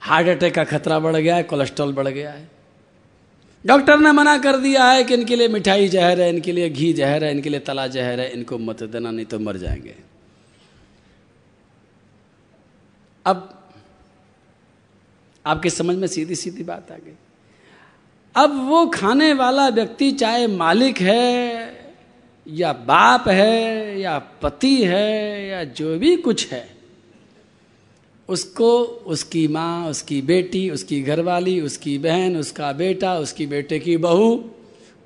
हार्ट 0.00 0.28
अटैक 0.28 0.54
का 0.54 0.64
खतरा 0.64 0.98
बढ़ 0.98 1.16
गया 1.16 1.36
है, 1.36 1.42
कोलेस्ट्रॉल 1.42 1.92
बढ़ 1.92 2.08
गया 2.08 2.30
है। 2.30 2.48
डॉक्टर 3.66 3.98
ने 3.98 4.12
मना 4.12 4.38
कर 4.38 4.56
दिया 4.56 4.84
है 4.84 5.04
कि 5.04 5.14
इनके 5.14 5.36
लिए 5.36 5.48
मिठाई 5.48 5.88
जहर 5.88 6.20
है, 6.20 6.28
इनके 6.28 6.52
लिए 6.52 6.70
घी 6.70 6.92
जहर 6.92 7.24
है, 7.24 7.30
इनके 7.30 7.48
लिए 7.48 7.60
तला 7.60 7.86
जहर 7.86 8.20
है, 8.20 8.32
इनको 8.32 8.58
मत 8.58 8.82
देना, 8.82 9.10
नहीं 9.10 9.26
तो 9.26 9.38
मर 9.38 9.56
जाएँगे। 9.56 9.94
अब 13.26 13.68
आपके 15.46 15.70
समझ 15.70 15.96
में 15.96 16.08
सीधी 16.08 16.34
सीधी 16.34 16.64
बात 16.64 16.92
आ 16.92 16.94
गई। 16.94 17.16
अब 18.36 18.68
वो 18.68 18.86
खाने 18.86 19.32
वाला 19.32 19.68
व्यक्ति 19.68 20.12
चाहे 20.12 20.46
मालिक 20.46 21.00
है, 21.00 21.94
या 22.48 22.72
बाप 22.72 23.28
है, 23.28 24.00
या 24.00 24.18
पति 24.18 24.84
है, 24.84 25.46
या 25.48 25.64
जो 25.64 25.98
भी 25.98 26.16
कुछ 26.16 26.52
है 26.52 26.71
उसको, 28.32 28.70
उसकी 29.06 29.46
माँ, 29.48 29.88
उसकी 29.88 30.20
बेटी, 30.22 30.68
उसकी 30.70 31.00
घरवाली, 31.02 31.60
उसकी 31.60 31.98
बहन, 31.98 32.36
उसका 32.36 32.72
बेटा, 32.72 33.14
उसकी 33.18 33.46
बेटे 33.46 33.78
की 33.78 33.96
बहू 33.96 34.36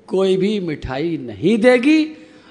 कोई 0.07 0.37
भी 0.37 0.59
मिठाई 0.59 1.17
नहीं 1.17 1.57
देगी। 1.57 2.05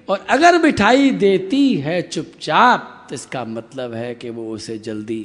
और 0.08 0.26
अगर 0.30 0.58
मिठाई 0.62 1.10
देती 1.10 1.74
है 1.76 2.00
चुपचाप 2.02 2.92
तो 3.08 3.14
इसका 3.14 3.44
मतलब 3.44 3.94
है 3.94 4.14
कि 4.14 4.30
वो 4.30 4.50
उसे 4.52 4.78
जल्दी 4.78 5.22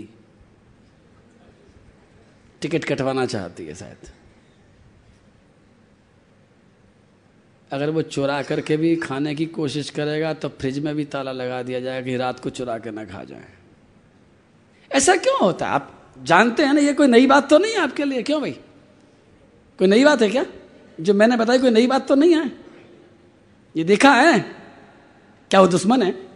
टिकट 2.61 2.83
कटवाना 2.83 3.25
चाहती 3.25 3.65
है 3.65 3.75
शायद। 3.75 4.09
अगर 7.71 7.89
वो 7.89 8.01
चुरा 8.01 8.41
करके 8.41 8.77
भी 8.77 8.95
खाने 8.95 9.33
की 9.35 9.45
कोशिश 9.45 9.89
करेगा 9.89 10.33
तो 10.33 10.49
फ्रिज 10.49 10.79
में 10.79 10.93
भी 10.95 11.05
ताला 11.05 11.31
लगा 11.31 11.61
दिया 11.63 11.79
जाएगा 11.79 12.05
कि 12.05 12.15
रात 12.17 12.39
को 12.39 12.49
चुरा 12.49 12.77
के 12.77 12.91
ना 12.91 13.05
खा 13.05 13.23
जाए। 13.23 13.60
ऐसा 14.91 15.15
क्यों 15.15 15.39
होता 15.39 15.65
है? 15.65 15.71
आप 15.71 16.13
जानते 16.23 16.63
हैं 16.63 16.73
ना, 16.73 16.81
ये 16.81 16.93
कोई 16.93 17.07
नई 17.07 17.27
बात 17.27 17.49
तो 17.49 17.57
नहीं 17.57 17.71
है 17.71 17.79
आपके 17.79 18.03
लिए? 18.03 18.23
क्यों 18.23 18.41
भाई? 18.41 18.51
कोई 19.79 19.87
नई 19.87 20.05
बात 20.05 20.21
है 20.21 20.29
क्या? 20.29 20.45
जो 21.01 21.13
मैंने 21.13 21.37
बताई, 21.37 21.59
कोई 21.59 21.69
नई 21.69 21.87
बात 21.87 22.07
तो 22.07 22.15
नहीं 22.15 22.35
है? 22.35 22.51
ये 23.77 23.83
देखा 23.83 24.13
है? 24.13 24.39
क्या 25.49 25.61
वो 25.61 25.67
दुश्मन 25.67 26.03
है? 26.03 26.31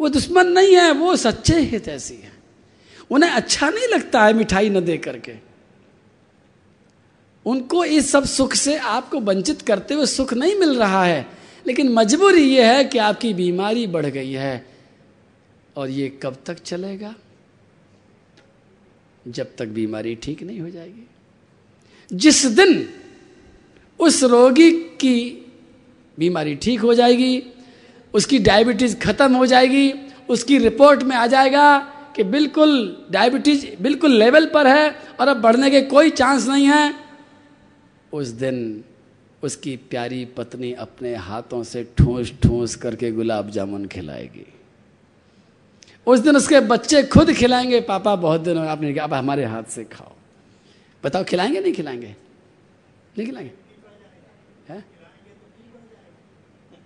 वो 0.00 0.08
दुश्मन 0.08 0.46
नहीं 0.46 0.76
है, 0.76 0.92
वो 0.92 1.16
सच्चे 1.16 1.60
हित 1.60 1.88
ऐसी 1.88 2.14
है। 2.14 2.32
उन्हें 3.10 3.30
अच्छा 3.30 3.70
नहीं 3.70 3.88
लगता 3.88 4.24
है 4.24 4.32
मिठाई 4.32 4.70
न 4.70 4.80
दे 4.80 4.96
करके। 4.96 5.34
उनको 7.46 7.84
इस 7.84 8.12
सब 8.12 8.24
सुख 8.24 8.54
से 8.54 8.78
आपको 8.78 9.20
वंचित 9.20 9.62
करते 9.62 9.94
हुए 9.94 10.06
सुख 10.06 10.34
नहीं 10.34 10.54
मिल 10.54 10.78
रहा 10.78 11.04
है। 11.04 11.26
लेकिन 11.66 11.92
मजबूरी 11.92 12.56
यह 12.56 12.70
है 12.70 12.84
कि 12.84 12.98
आपकी 12.98 13.34
बीमारी 13.34 13.86
बढ़ 13.86 14.06
गई 14.06 14.32
है। 14.32 14.75
और 15.76 15.90
ये 15.90 16.08
कब 16.22 16.36
तक 16.46 16.58
चलेगा? 16.58 17.14
जब 19.28 19.56
तक 19.58 19.66
बीमारी 19.68 20.14
ठीक 20.14 20.42
नहीं 20.42 20.60
हो 20.60 20.70
जाएगी। 20.70 21.06
जिस 22.10 22.44
दिन 22.46 22.88
उस 24.00 24.22
रोगी 24.24 24.70
की 24.72 25.44
बीमारी 26.18 26.54
ठीक 26.54 26.80
हो 26.80 26.94
जाएगी, 26.94 27.42
उसकी 28.14 28.38
डायबिटीज़ 28.38 28.96
खत्म 28.96 29.34
हो 29.34 29.46
जाएगी, 29.46 29.92
उसकी 30.28 30.58
रिपोर्ट 30.58 31.02
में 31.02 31.16
आ 31.16 31.26
जाएगा 31.26 31.78
कि 32.16 32.22
बिल्कुल 32.24 33.06
डायबिटीज़ 33.10 33.66
बिल्कुल 33.82 34.12
लेवल 34.12 34.46
पर 34.46 34.66
है 34.66 34.88
और 35.20 35.28
अब 35.28 35.40
बढ़ने 35.40 35.70
के 35.70 35.82
कोई 35.82 36.10
चांस 36.10 36.48
नहीं 36.48 36.66
है, 36.66 36.94
उस 38.12 38.28
दिन 38.28 38.84
उसकी 39.42 39.76
प्यारी 39.90 40.24
पत्नी 40.36 40.72
अपने 40.72 41.14
हाथों 41.14 41.62
से 41.64 41.84
ठूस 41.98 42.32
ठूस 42.42 42.74
करके 42.76 43.10
गुलाब 43.12 43.50
जामुन 43.50 43.86
खिलाएगी। 43.86 44.46
उस 46.06 46.20
दिन 46.20 46.36
उसके 46.36 46.60
बच्चे 46.62 47.02
खुद 47.02 47.32
खिलाएँगे, 47.32 47.80
पापा, 47.80 48.14
बहुत 48.16 48.40
दिन 48.40 48.58
आपने 48.58 48.92
कहा, 48.94 49.04
अब 49.04 49.14
हमारे 49.14 49.44
हाथ 49.44 49.62
से 49.64 49.84
खाओ। 49.84 50.12
बताओ, 51.04 51.24
खिलाएँगे, 51.24 51.60
नहीं 51.60 51.72
खिलाएँगे? 51.72 52.14
नहीं 53.18 53.26
खिलाएँगे? 53.26 53.52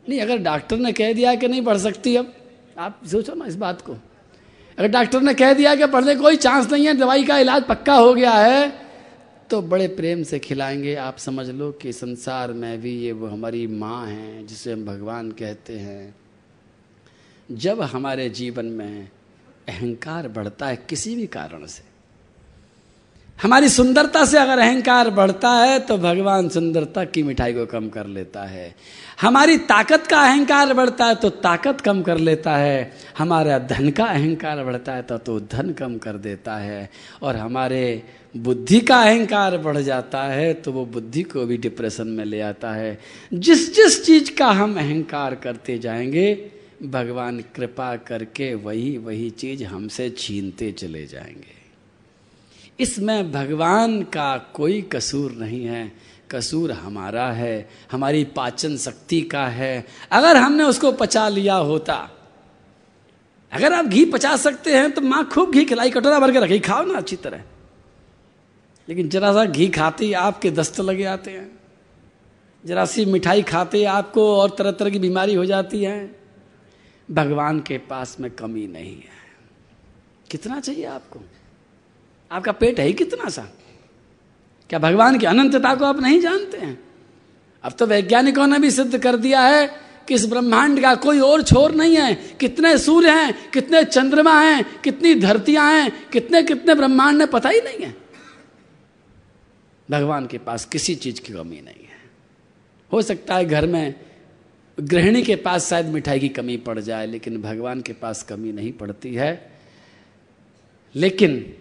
नहीं, 0.08 0.20
अगर 0.20 0.38
डॉक्टर 0.38 0.76
ने 0.76 0.92
कह 0.92 1.12
दिया 1.12 1.34
कि 1.34 1.48
नहीं 1.48 1.62
पढ़ 1.62 1.76
सकती 1.78 2.14
अब, 2.16 2.32
आप 2.78 3.00
सोचो 3.06 3.34
ना 3.34 3.46
इस 3.46 3.56
बात 3.56 3.80
को। 3.80 3.92
अगर 3.92 4.88
डॉक्टर 4.88 5.20
ने 5.20 5.34
कह 5.34 5.52
दिया 5.52 5.74
कि 5.74 5.86
पढ़ने 5.86 6.14
कोई 6.16 6.36
चांस 6.36 6.70
नहीं 6.72 6.86
है, 6.86 6.94
दवाई 6.94 7.24
का 7.24 7.38
इलाज 7.38 7.64
पक्का 7.64 7.94
हो 7.94 8.14
गया 8.14 8.32
है 8.32 8.72
तो 9.50 9.60
बड़े 9.62 9.86
प्रेम 9.88 10.22
से 10.22 10.38
खिलाएँगे। 10.38 10.94
आप 10.94 11.16
समझ 11.18 11.48
लो 11.50 11.70
कि 11.72 11.92
संसार 11.92 12.52
में 12.52 12.80
भी 12.80 12.92
ये 12.96 13.12
वो 13.12 13.26
हमारी 13.26 13.66
माँ 13.66 14.06
हैं, 14.06 14.46
जिसे 14.46 14.72
हम 14.72 14.84
भगवान 14.84 15.30
कहते 15.30 15.78
हैं। 15.78 16.14
जब 17.50 17.80
हमारे 17.82 18.28
जीवन 18.30 18.64
में 18.64 19.08
अहंकार 19.68 20.28
बढ़ता 20.28 20.66
है 20.66 20.76
किसी 20.88 21.14
भी 21.14 21.26
कारण 21.26 21.66
से, 21.66 21.82
हमारी 23.42 23.68
सुंदरता 23.68 24.24
से 24.24 24.38
अगर 24.38 24.58
अहंकार 24.58 25.10
बढ़ता 25.10 25.50
है 25.50 25.78
तो 25.78 25.96
भगवान 25.98 26.48
सुंदरता 26.48 27.04
की 27.04 27.22
मिठाई 27.22 27.52
को 27.52 27.64
कम 27.66 27.88
कर 27.88 28.06
लेता 28.06 28.42
है। 28.44 28.74
हमारी 29.20 29.56
ताकत 29.58 30.06
का 30.06 30.20
अहंकार 30.20 30.74
बढ़ता 30.74 31.06
है 31.06 31.14
तो 31.14 31.30
ताकत 31.30 31.80
कम 31.80 32.02
कर 32.02 32.18
लेता 32.18 32.56
है। 32.56 32.92
हमारा 33.18 33.58
धन 33.58 33.90
का 33.90 34.04
अहंकार 34.04 34.64
बढ़ता 34.64 34.94
है 34.94 35.02
तो 35.02 35.18
तो 35.18 35.40
धन 35.40 35.72
कम 35.72 35.96
कर 35.98 36.12
देता 36.12 36.56
है। 36.56 36.90
और 37.22 37.36
हमारे 37.36 38.02
बुद्धि 38.36 38.80
का 38.80 39.00
अहंकार 39.02 39.58
बढ़ 39.58 39.76
जाता 39.76 40.22
है 40.22 40.52
तो 40.54 40.72
वो 40.72 40.84
बुद्धि 40.86 41.22
को 41.22 41.46
भी 41.46 41.56
डिप्रेशन 41.56 42.08
में 42.08 42.24
ले 42.24 42.40
आता 42.40 42.72
है। 42.72 42.98
जिस 43.34 43.74
जिस 43.76 44.04
चीज़ 44.06 44.32
का 44.36 44.46
हम 44.46 44.78
अहंकार 44.78 45.34
करते 45.34 45.78
जाएँगे 45.78 46.34
भगवान 46.82 47.40
कृपा 47.40 47.96
करके 47.96 48.54
वही 48.54 48.98
वही 48.98 49.30
चीज़ 49.30 49.64
हमसे 49.64 50.10
छीनते 50.10 50.72
चले 50.72 51.06
जाएँगे। 51.06 51.60
इसमें 52.80 53.32
भगवान 53.32 54.02
का 54.02 54.38
कोई 54.38 54.82
कसूर 54.82 55.32
नहीं 55.32 55.64
है। 55.64 55.92
कसूर 56.30 56.72
हमारा 56.72 57.32
है, 57.32 57.70
हमारी 57.92 58.24
पाचन 58.24 58.76
शक्ति 58.76 59.20
का 59.20 59.46
है। 59.46 59.86
अगर 60.12 60.36
हमने 60.36 60.64
उसको 60.64 60.92
पचा 60.92 61.28
लिया 61.28 61.54
होता, 61.54 62.10
अगर 63.52 63.72
आप 63.72 63.84
घी 63.84 64.04
पचा 64.04 64.36
सकते 64.36 64.76
हैं 64.76 64.90
तो 64.90 65.00
माँ 65.00 65.28
खूब 65.28 65.50
घी 65.50 65.64
खिलाई, 65.64 65.90
कटोरा 65.90 66.18
भर 66.18 66.32
के 66.32 66.40
रखी 66.40 66.58
खाओ 66.58 66.84
ना 66.84 66.94
अच्छी 66.94 67.16
तरह। 67.16 67.42
लेकिन 68.88 69.08
जरा 69.08 69.32
सा 69.32 69.44
घी 69.44 69.68
खाते 69.68 70.04
ही 70.04 70.12
आपके 70.12 70.50
दस्त 70.50 70.80
लगे 70.80 71.04
आते 71.04 71.30
हैं। 71.30 71.58
जरा 72.66 72.84
सी 72.84 73.04
मिठाई 73.04 73.42
खाते 73.42 73.84
आपको 73.84 74.36
और 74.36 74.50
तरह 74.50 74.70
तरह 74.70 74.90
की 74.90 74.98
बीमारी 74.98 75.34
हो 75.34 75.44
जाती 75.44 75.82
है। 75.82 76.19
भगवान 77.12 77.60
के 77.60 77.78
पास 77.78 78.16
में 78.20 78.30
कमी 78.30 78.66
नहीं 78.66 78.96
है। 78.96 79.20
कितना 80.30 80.60
चाहिए 80.60 80.84
आपको? 80.84 81.20
आपका 82.32 82.52
पेट 82.52 82.80
है 82.80 82.86
ही 82.86 82.92
कितना 82.92 83.28
सा? 83.28 83.42
क्या 84.70 84.78
भगवान 84.78 85.18
की 85.18 85.26
अनंतता 85.26 85.74
को 85.74 85.84
आप 85.84 86.00
नहीं 86.00 86.20
जानते 86.20 86.58
हैं? 86.58 86.84
अब 87.62 87.72
तो 87.72 87.86
वैज्ञानिकों 87.86 88.46
ने 88.46 88.58
भी 88.58 88.70
सिद्ध 88.70 88.98
कर 88.98 89.16
दिया 89.16 89.40
है 89.40 89.66
कि 90.08 90.14
इस 90.14 90.26
ब्रह्मांड 90.26 90.82
का 90.82 90.94
कोई 90.94 91.18
और 91.18 91.42
छोर 91.42 91.74
नहीं 91.74 91.96
है। 91.96 92.14
कितने 92.14 92.78
सूर्य 92.78 93.10
हैं, 93.10 93.50
कितने 93.50 93.84
चंद्रमा 93.84 94.40
हैं, 94.40 94.80
कितनी 94.80 95.14
धरतियाँ 95.14 95.72
हैं, 95.72 96.08
कितने 96.08 96.42
कितने 96.42 96.74
ब्रह्मांड 96.74 97.18
ने 97.18 97.26
पता 97.26 97.48
ही 97.48 97.60
नहीं 97.60 97.78
है। 97.78 97.96
भगवान 99.90 100.26
के 100.26 100.38
पास 100.38 100.64
किसी 100.64 100.94
चीज़ 100.94 101.20
की 101.20 101.32
कमी 101.32 101.60
नहीं 101.60 101.84
है। 101.84 102.10
हो 102.92 103.02
सकता 103.02 103.36
है 103.36 103.44
घर 103.44 103.66
में 103.66 104.09
गृहिणी 104.80 105.22
के 105.22 105.36
पास 105.36 105.70
शायद 105.70 105.86
मिठाई 105.86 106.18
की 106.18 106.28
कमी 106.28 106.56
पड़ 106.56 106.78
जाए, 106.78 107.06
लेकिन 107.06 107.42
भगवान 107.42 107.80
के 107.80 107.92
पास 107.92 108.22
कमी 108.22 108.52
नहीं 108.52 108.72
पड़ती 108.72 109.14
है। 109.14 109.52
लेकिन 110.94 111.54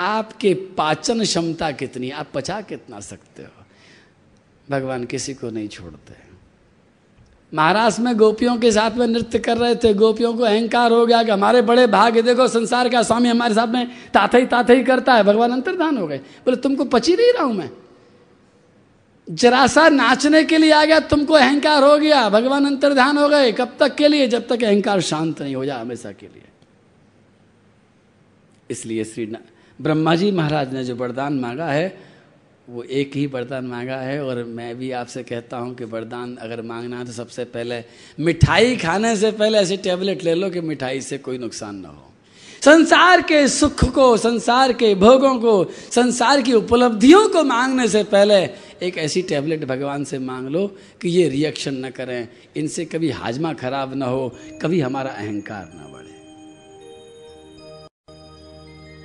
आपके 0.00 0.54
पाचन 0.54 1.22
क्षमता 1.22 1.70
कितनी, 1.70 2.10
आप 2.10 2.28
पचा 2.34 2.60
कितना 2.60 3.00
सकते 3.00 3.42
हो? 3.42 3.64
भगवान 4.70 5.04
किसी 5.04 5.34
को 5.34 5.50
नहीं 5.50 5.68
छोड़ते। 5.68 6.32
महाराष्ट्र 7.54 8.02
में 8.02 8.16
गोपियों 8.16 8.56
के 8.56 8.72
साथ 8.72 8.90
में 8.90 9.06
नृत्य 9.06 9.38
कर 9.38 9.58
रहे 9.58 9.74
थे, 9.74 9.94
गोपियों 9.94 10.34
को 10.34 10.42
अहंकार 10.42 10.92
हो 10.92 11.06
गया 11.06 11.22
कि 11.22 11.30
हमारे 11.30 11.62
बड़े 11.62 11.86
भाग्य, 11.86 12.22
देखो 12.22 12.48
संसार 12.48 12.88
का 12.88 13.02
स्वामी 13.02 13.28
हमारे 13.28 13.54
साथ 13.54 13.66
में 13.66 13.90
ताथा 14.14 14.38
ही 14.38 14.46
ताथे 14.46 14.74
ही 14.74 14.84
करता 14.84 15.14
है। 15.14 15.24
भगवान 15.24 15.52
अंतर्धान 15.52 15.96
हो 15.96 16.06
गए। 16.06 16.18
बोले, 16.18 16.56
तुमको 16.56 16.84
पची 16.84 17.12
नहीं 17.12 17.32
रहा 17.32 17.42
हूँ 17.42 17.54
मैं? 17.54 17.70
जरा 19.32 19.66
सा 19.66 19.88
नाचने 19.88 20.44
के 20.44 20.58
लिए 20.58 20.72
आ 20.72 20.84
गया, 20.84 20.98
तुमको 21.00 21.34
अहंकार 21.34 21.82
हो 21.84 21.96
गया, 21.98 22.28
भगवान 22.28 22.66
अंतर्ध्यान 22.66 23.18
हो 23.18 23.28
गए, 23.28 23.52
कब 23.52 23.76
तक 23.80 23.94
के 23.94 24.08
लिए? 24.08 24.26
जब 24.28 24.46
तक 24.48 24.64
अहंकार 24.64 25.00
शांत 25.00 25.42
नहीं 25.42 25.54
हो 25.54 25.64
जाए 25.64 25.80
हमेशा 25.80 26.12
के 26.12 26.26
लिए। 26.26 26.42
इसलिए 28.70 29.04
श्री 29.04 29.26
ब्रह्मा 29.78 30.14
जी 30.14 30.30
महाराज 30.30 30.74
ने 30.74 30.84
जो 30.84 30.96
वरदान 30.96 31.38
मांगा 31.38 31.66
है, 31.66 32.12
वो 32.68 32.82
एक 32.82 33.16
ही 33.16 33.26
वरदान 33.26 33.64
मांगा 33.64 33.96
है, 33.96 34.22
और 34.24 34.44
मैं 34.44 34.76
भी 34.78 34.90
आपसे 34.90 35.22
कहता 35.22 35.56
हूँ 35.56 35.74
कि 35.74 35.84
वरदान 35.84 36.36
अगर 36.36 36.62
मांगना 36.62 36.98
है 36.98 37.04
तो 37.04 37.12
सबसे 37.12 37.44
पहले 37.44 37.82
मिठाई 38.20 38.76
खाने 38.76 39.16
से 39.16 39.30
पहले 39.32 39.58
ऐसी 39.58 39.76
टेबलेट 39.76 40.24
ले 40.24 40.34
लो 40.34 40.50
कि 40.50 40.60
मिठाई 40.60 41.00
से 41.00 41.18
कोई 41.18 41.38
नुकसान 41.38 41.76
ना 41.76 41.88
हो। 41.88 42.11
संसार 42.64 43.22
के 43.22 43.48
सुख 43.48 43.84
को, 43.84 44.16
संसार 44.16 44.72
के 44.72 44.94
भोगों 44.94 45.38
को, 45.38 45.64
संसार 45.90 46.42
की 46.42 46.52
उपलब्धियों 46.52 47.28
को 47.28 47.44
मांगने 47.44 47.88
से 47.88 48.04
पहले 48.04 48.34
एक 48.82 48.98
ऐसी 48.98 49.22
टेबलेट 49.22 49.64
भगवान 49.64 50.04
से 50.04 50.18
मांग 50.18 50.48
लो 50.48 50.76
कि 51.00 51.08
ये 51.08 51.28
रिएक्शन 51.28 51.74
न 51.74 51.90
करें। 51.90 52.28
इनसे 52.56 52.84
कभी 52.84 53.10
हाजमा 53.10 53.52
खराब 53.52 53.94
ना 53.94 54.06
हो, 54.06 54.36
कभी 54.62 54.80
हमारा 54.80 55.10
अहंकार 55.10 55.70
ना 55.74 55.82
बढ़े। 55.82 56.12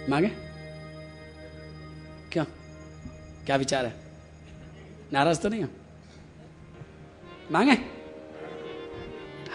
मांगे? 0.09 0.31
क्यों? 2.31 2.45
क्या 3.45 3.55
विचार 3.55 3.85
है? 3.85 3.93
नाराज़ 5.13 5.39
तो 5.39 5.49
नहीं 5.49 5.61
हो? 5.61 5.69
मांगे? 7.51 7.77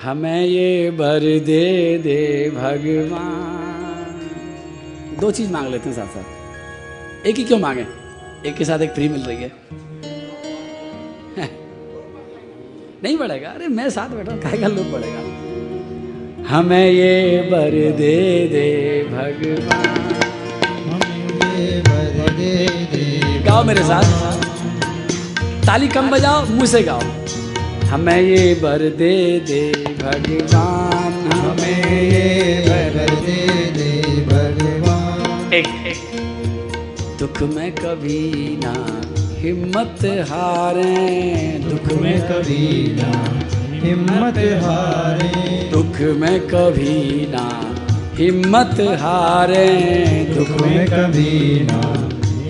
हमें 0.03 0.47
ये 0.47 0.91
बर 0.91 1.21
दे 1.21 1.99
दे 1.99 2.51
भगवान। 2.51 3.72
दो 5.21 5.31
चीज़ 5.31 5.53
मांग 5.53 5.69
लेते 5.69 5.89
हैं 5.89 5.97
साथ 5.97 6.07
साथ 6.07 7.27
एक 7.27 7.37
ही 7.37 7.45
क्यों 7.45 7.59
मांगे? 7.59 7.87
एक 8.47 8.57
के 8.57 8.65
साथ 8.65 8.79
एक 8.79 8.91
फ्री 8.91 9.09
मिल 9.09 9.21
रही 9.21 9.37
है। 9.37 9.53
नहीं 13.05 13.19
बढ़ेगा 13.19 13.49
अरे 13.49 13.69
मैं 13.69 13.91
साथ 13.91 14.09
बैठा 14.09 14.33
हूँ 14.33 14.41
का 14.43 14.67
लोग 14.69 14.93
बढ़ेगा 14.93 15.43
हमें 16.49 16.91
ये 16.91 17.49
बर 17.53 17.71
दे 17.71 18.49
दे 18.49 19.03
भगवान। 19.11 20.09
गाओ 23.45 23.65
मेरे 23.65 23.83
साथ। 23.83 24.33
ताली 25.67 25.89
कम 25.89 26.11
बजाओ, 26.11 26.47
मुँह 26.47 26.67
से 26.67 26.83
गाओ। 26.83 27.01
हमें 27.85 28.21
ये 28.21 28.55
बर 28.55 28.79
दे 28.79 29.41
दे 29.41 29.73
भगवान। 29.73 31.33
हमें 31.33 32.03
ये 32.03 32.65
बर 32.69 33.15
दे 33.15 33.52
एक 35.55 35.67
दुख 37.19 37.43
में 37.43 37.73
कभी 37.73 38.59
ना 38.65 38.73
हिम्मत 39.41 40.05
हारे। 40.31 40.95
दुख 41.71 41.87
में 42.01 42.21
कभी 42.21 42.67
ना 43.01 43.11
हिम्मत 43.87 44.39
हारे। 44.63 45.31
दुख 45.73 45.97
में 46.17 46.39
कभी 46.41 47.27
ना 47.31 47.45
हिम्मत 48.15 48.77
हारे। 49.03 49.69
दुख 50.37 50.51
में 50.63 50.87
कभी 50.87 51.35
ना 51.71 51.81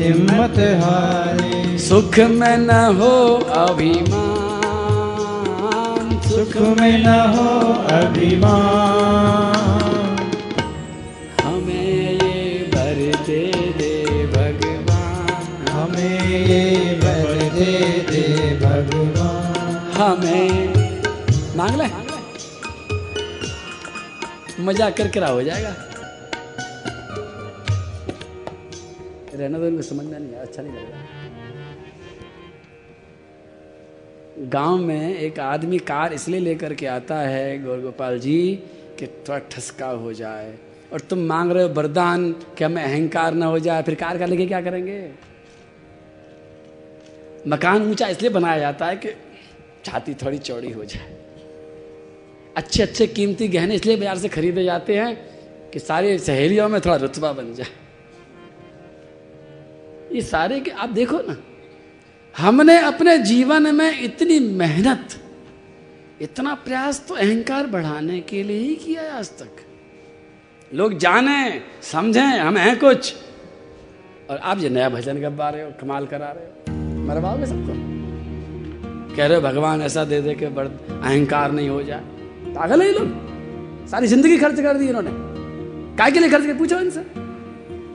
हिम्मत 0.04 0.58
हारे। 0.84 1.50
सुख 1.78 2.18
में 2.18 2.56
न 2.58 2.70
हो 2.70 3.14
अभिमान। 3.62 6.20
सुख 6.28 6.54
में 6.80 6.96
न 7.06 7.08
हो 7.34 7.50
अभिमान। 7.96 9.58
हमें 11.44 11.81
दे 13.26 13.42
दे 13.78 13.92
भगवान। 14.26 15.68
हमें 15.68 16.18
ये 16.48 16.60
बर 17.00 17.30
दे 17.54 17.72
दे 18.10 18.22
भगवान। 18.58 19.76
हमें। 19.92 20.52
मांग 21.56 21.74
ले। 21.82 21.88
मज़ाक 24.64 24.96
करके 24.96 25.20
रहा 25.20 25.30
हो 25.30 25.42
जाएगा। 25.42 25.74
रहना 29.34 29.58
तो 29.58 29.66
इनको 29.66 29.82
समझना 29.82 30.18
नहीं 30.18 30.32
है 30.32 30.40
अच्छा 30.40 30.62
नहीं 30.62 30.72
लगेगा 30.72 30.98
गाँव 34.50 34.76
में 34.78 35.14
एक 35.14 35.38
आदमी 35.40 35.78
कार 35.88 36.12
इसलिए 36.12 36.40
लेकर 36.40 36.74
के 36.74 36.86
आता 36.88 37.18
है 37.20 37.62
गौर 37.62 37.80
गोपाल 37.80 38.18
जी 38.18 38.38
कि 38.98 39.06
थोड़ा 39.06 39.38
ठसका 39.50 39.86
हो 39.86 40.12
जाए। 40.12 40.52
और 40.92 41.00
तुम 41.00 41.18
मांग 41.26 41.52
रहे 41.52 41.62
हो 41.62 41.68
वरदान 41.70 42.30
कि 42.58 42.64
हमें 42.64 42.82
अहंकार 42.82 43.34
ना 43.34 43.46
हो 43.46 43.58
जाए। 43.58 43.82
फिर 43.82 43.94
कार 43.94 44.18
का 44.18 44.26
लेके 44.26 44.46
क्या 44.46 44.60
करेंगे? 44.60 44.98
मकान 47.48 47.90
ऊँचा 47.90 48.08
इसलिए 48.08 48.30
बनाया 48.30 48.58
जाता 48.58 48.86
है 48.86 48.96
कि 48.96 49.14
छाती 49.84 50.14
थोड़ी 50.14 50.38
चौड़ी 50.40 50.70
हो 50.70 50.84
जाए। 50.84 51.16
अच्छे 52.56 52.82
अच्छे 52.82 53.06
कीमती 53.08 53.48
गहने 53.48 53.74
इसलिए 53.74 53.96
बाज़ार 53.96 54.18
से 54.18 54.28
खरीदे 54.28 54.64
जाते 54.64 54.96
हैं 54.96 55.14
कि 55.72 55.78
सारी 55.78 56.18
सहेलियों 56.20 56.68
में 56.68 56.80
थोड़ा 56.80 56.96
रुतबा 56.98 57.32
बन 57.32 57.54
जाए। 57.54 57.80
ये 60.12 60.20
सारे 60.22 60.60
के 60.60 60.70
आप 60.70 60.88
देखो 60.90 61.18
ना, 61.18 61.36
हमने 62.34 62.78
अपने 62.82 63.16
जीवन 63.20 63.74
में 63.74 64.00
इतनी 64.00 64.38
मेहनत, 64.40 65.20
इतना 66.20 66.54
प्रयास 66.54 67.04
तो 67.08 67.14
अहंकार 67.16 67.66
बढ़ाने 67.66 68.20
के 68.20 68.42
लिए 68.42 68.58
ही 68.58 68.74
किया 68.76 69.12
आज 69.12 69.30
तक। 69.38 69.64
लोग 70.74 70.98
जाने, 70.98 71.62
समझें, 71.82 72.22
हम 72.22 72.56
हैं 72.56 72.78
कुछ। 72.78 73.14
और 74.30 74.38
आप 74.38 74.58
ये 74.58 74.68
नया 74.68 74.88
भजन 74.88 75.20
गा 75.20 75.48
रहे 75.48 75.62
हो, 75.62 75.70
कमाल 75.80 76.06
करा 76.06 76.26
रहे 76.26 76.44
हो। 76.44 76.76
मरवाओगे 77.08 77.46
सबको? 77.46 77.72
कह 79.16 79.26
रहे 79.26 79.36
हो, 79.36 79.42
भगवान 79.42 79.82
ऐसा 79.82 80.04
दे 80.04 80.20
दे 80.20 80.34
के 80.34 80.46
बड़ 80.46 80.66
अहंकार 80.66 81.52
नहीं 81.52 81.68
हो 81.68 81.82
जाए। 81.82 82.00
पागल 82.54 82.82
है 82.82 82.86
ये 82.86 82.92
लोग। 82.92 83.86
सारी 83.88 84.06
ज़िंदगी 84.06 84.38
खर्च 84.38 84.60
कर 84.60 84.74
दी 84.74 84.88
इन्होंने। 84.88 85.10
काय 85.96 86.10
के 86.10 86.20
लिए 86.20 86.30
खर्च 86.30 86.46
कर 86.46 86.54
पूछो 86.54 86.78
इनसे। 86.78 87.04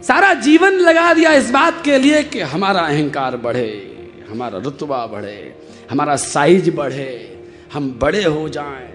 सारा 0.03 0.33
जीवन 0.33 0.73
लगा 0.73 1.13
दिया 1.13 1.33
इस 1.33 1.51
बात 1.51 1.81
के 1.85 1.97
लिए 1.97 2.23
कि 2.23 2.39
हमारा 2.39 2.79
अहंकार 2.79 3.37
बढ़े, 3.37 3.97
हमारा 4.29 4.57
रुतबा 4.57 5.07
बढ़े, 5.07 5.55
हमारा 5.91 6.15
साइज़ 6.15 6.71
बढ़े, 6.71 7.39
हम 7.73 7.99
बड़े 8.01 8.23
हो 8.23 8.49
जाएँ। 8.49 8.93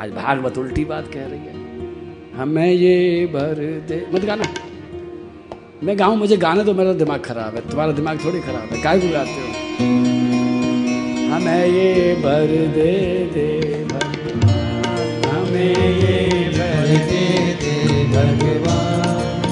आज 0.00 0.10
भागवत 0.10 0.58
उल्टी 0.58 0.84
बात 0.84 1.06
कह 1.14 1.26
रही 1.26 1.40
है। 1.40 1.67
हमें 2.38 2.72
ये 2.72 3.26
भर 3.26 3.84
दे। 3.88 4.06
मत 4.14 4.24
गाना। 4.24 4.44
मैं 5.84 5.98
गाऊं 5.98 6.16
मुझे 6.16 6.36
गाने 6.36 6.64
तो 6.64 6.74
मेरा 6.74 6.92
दिमाग 6.92 7.20
खराब 7.20 7.54
है। 7.54 7.60
तुम्हारा 7.60 7.92
दिमाग 7.92 8.18
थोड़ी 8.24 8.40
खराब 8.40 8.68
है। 8.72 8.82
काय 8.82 9.00
को 9.00 9.08
गाते 9.08 9.30
हो। 9.30 9.48
हमें 11.34 11.66
ये 11.66 12.14
भर 12.14 12.46
दे 12.74 12.92
दे 13.34 13.84
भगवान। 13.84 15.24
हमें 15.26 15.74
ये 15.76 16.48
बर 16.48 16.86
दे 17.10 17.26
दे 17.54 18.04
भगवान। 18.04 19.42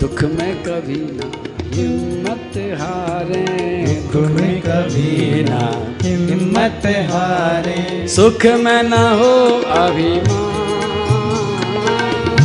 दुख 0.00 0.22
में 0.22 0.62
कभी 0.62 1.00
ना 1.00 1.30
हिम्मत 1.74 2.80
हारे। 2.80 3.46
दुख 3.86 4.16
में 4.16 4.60
कभी 4.60 5.44
ना 5.44 5.94
हिम्मत 6.02 6.82
हारे। 6.86 8.08
सुख 8.08 8.46
में 8.46 8.82
न 8.82 8.92
हो 8.92 9.34
अभिमान। 9.60 10.69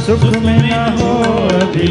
सुख 0.06 0.22
में 0.22 0.58
न 0.62 0.74
हो 0.98 1.14
दे 1.72 1.88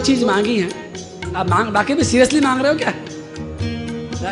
चीज़ 0.00 0.24
मांगी 0.24 0.58
है। 0.58 0.68
आप 1.36 1.48
मांग, 1.48 1.68
बाकी 1.68 1.94
भी 1.94 2.04
सीरियसली 2.04 2.40
मांग 2.40 2.62
रहे 2.62 2.72
हो 2.72 2.78
क्या? 2.78 2.92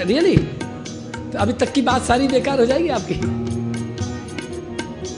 रियली 0.02 0.36
तो 0.36 1.38
अभी 1.38 1.52
तक 1.52 1.72
की 1.72 1.82
बात 1.82 2.02
सारी 2.02 2.28
बेकार 2.28 2.60
हो 2.60 2.66
जाएगी 2.66 2.88
आपकी। 2.88 3.14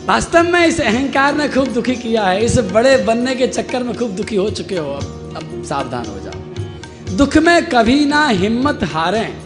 वास्तव 0.06 0.42
में 0.42 0.66
इस 0.66 0.80
अहंकार 0.80 1.34
ने 1.34 1.48
खूब 1.48 1.68
दुखी 1.68 1.96
किया 1.96 2.24
है। 2.24 2.44
इस 2.44 2.58
बड़े 2.58 2.96
बनने 2.96 3.34
के 3.34 3.46
चक्कर 3.46 3.82
में 3.82 3.96
खूब 3.96 4.10
दुखी 4.10 4.36
हो 4.36 4.50
चुके 4.50 4.76
हो 4.76 4.92
अब 4.92 5.23
सावधान 5.64 6.06
हो 6.06 6.18
जाओ 6.20 7.16
दुख 7.16 7.36
में 7.38 7.68
कभी 7.68 8.04
ना 8.04 8.26
हिम्मत 8.28 8.80
हारें। 8.84 9.44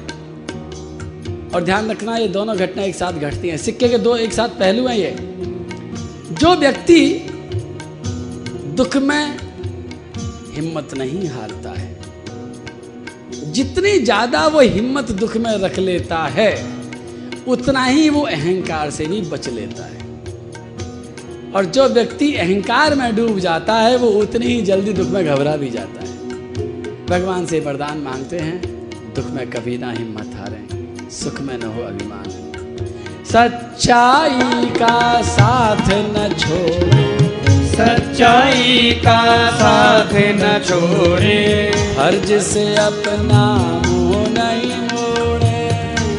और 1.48 1.64
ध्यान 1.64 1.90
रखना, 1.90 2.16
ये 2.16 2.28
दोनों 2.28 2.56
घटना 2.56 2.82
एक 2.82 2.94
साथ 2.94 3.12
घटती 3.12 3.48
हैं। 3.48 3.56
सिक्के 3.58 3.88
के 3.88 3.98
दो 3.98 4.16
एक 4.16 4.32
साथ 4.32 4.48
पहलू 4.58 4.86
हैं 4.86 4.96
ये। 4.96 5.14
जो 6.32 6.54
व्यक्ति 6.56 7.00
दुख 8.76 8.96
में 8.96 9.36
हिम्मत 10.54 10.94
नहीं 10.94 11.28
हारता 11.28 11.70
है, 11.70 11.96
जितनी 13.52 13.98
ज़्यादा 13.98 14.46
वो 14.46 14.60
हिम्मत 14.60 15.10
दुख 15.14 15.36
में 15.36 15.50
रख 15.58 15.78
लेता 15.78 16.18
है, 16.34 16.50
उतना 17.46 17.84
ही 17.84 18.08
वो 18.08 18.22
अहंकार 18.22 18.90
से 18.90 19.06
भी 19.06 19.20
बच 19.22 19.48
लेता 19.48 19.84
है। 19.84 20.06
और 21.52 21.64
जो 21.66 21.88
व्यक्ति 21.88 22.34
अहंकार 22.36 22.94
में 22.94 23.14
डूब 23.16 23.38
जाता 23.38 23.74
है, 23.74 23.96
वो 23.96 24.08
उतनी 24.20 24.46
ही 24.46 24.60
जल्दी 24.62 24.92
दुख 24.92 25.08
में 25.08 25.24
घबरा 25.24 25.56
भी 25.56 25.70
जाता 25.70 25.90
है। 25.92 25.97
भगवान 27.08 27.46
से 27.46 27.60
वरदान 27.60 27.98
मांगते 27.98 28.38
हैं 28.38 28.60
दुख 29.14 29.26
में 29.30 29.50
कभी 29.50 29.78
ना 29.78 29.90
हिम्मत 29.90 30.32
हारें 30.34 31.08
सुख 31.10 31.40
में 31.40 31.58
न 31.58 31.62
हो 31.62 31.82
अभिमान। 31.82 32.24
सच्चाई 33.24 34.66
का 34.66 35.22
साथ 35.22 35.88
न 35.88 36.34
छोड़ो 36.38 37.06
सच्चाई 37.66 38.90
का 39.06 39.50
साथ 39.50 40.12
न 40.12 40.60
छोड़े। 40.66 41.72
फ़र्ज़ 41.96 42.38
से 42.42 42.74
अपना 42.76 43.44
मुँह 43.86 44.28
नहीं 44.28 44.76
मोड़े। 44.92 45.68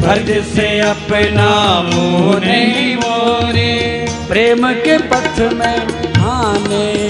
फ़र्ज़ 0.02 0.46
से 0.46 0.80
अपना 0.80 1.50
मुँह 1.82 2.40
नहीं 2.40 2.96
मोरे 2.96 3.72
प्रेम 4.30 4.72
के 4.74 4.98
पथ 4.98 5.40
में 5.54 5.78
आने 6.30 6.88
वाली 6.90 7.09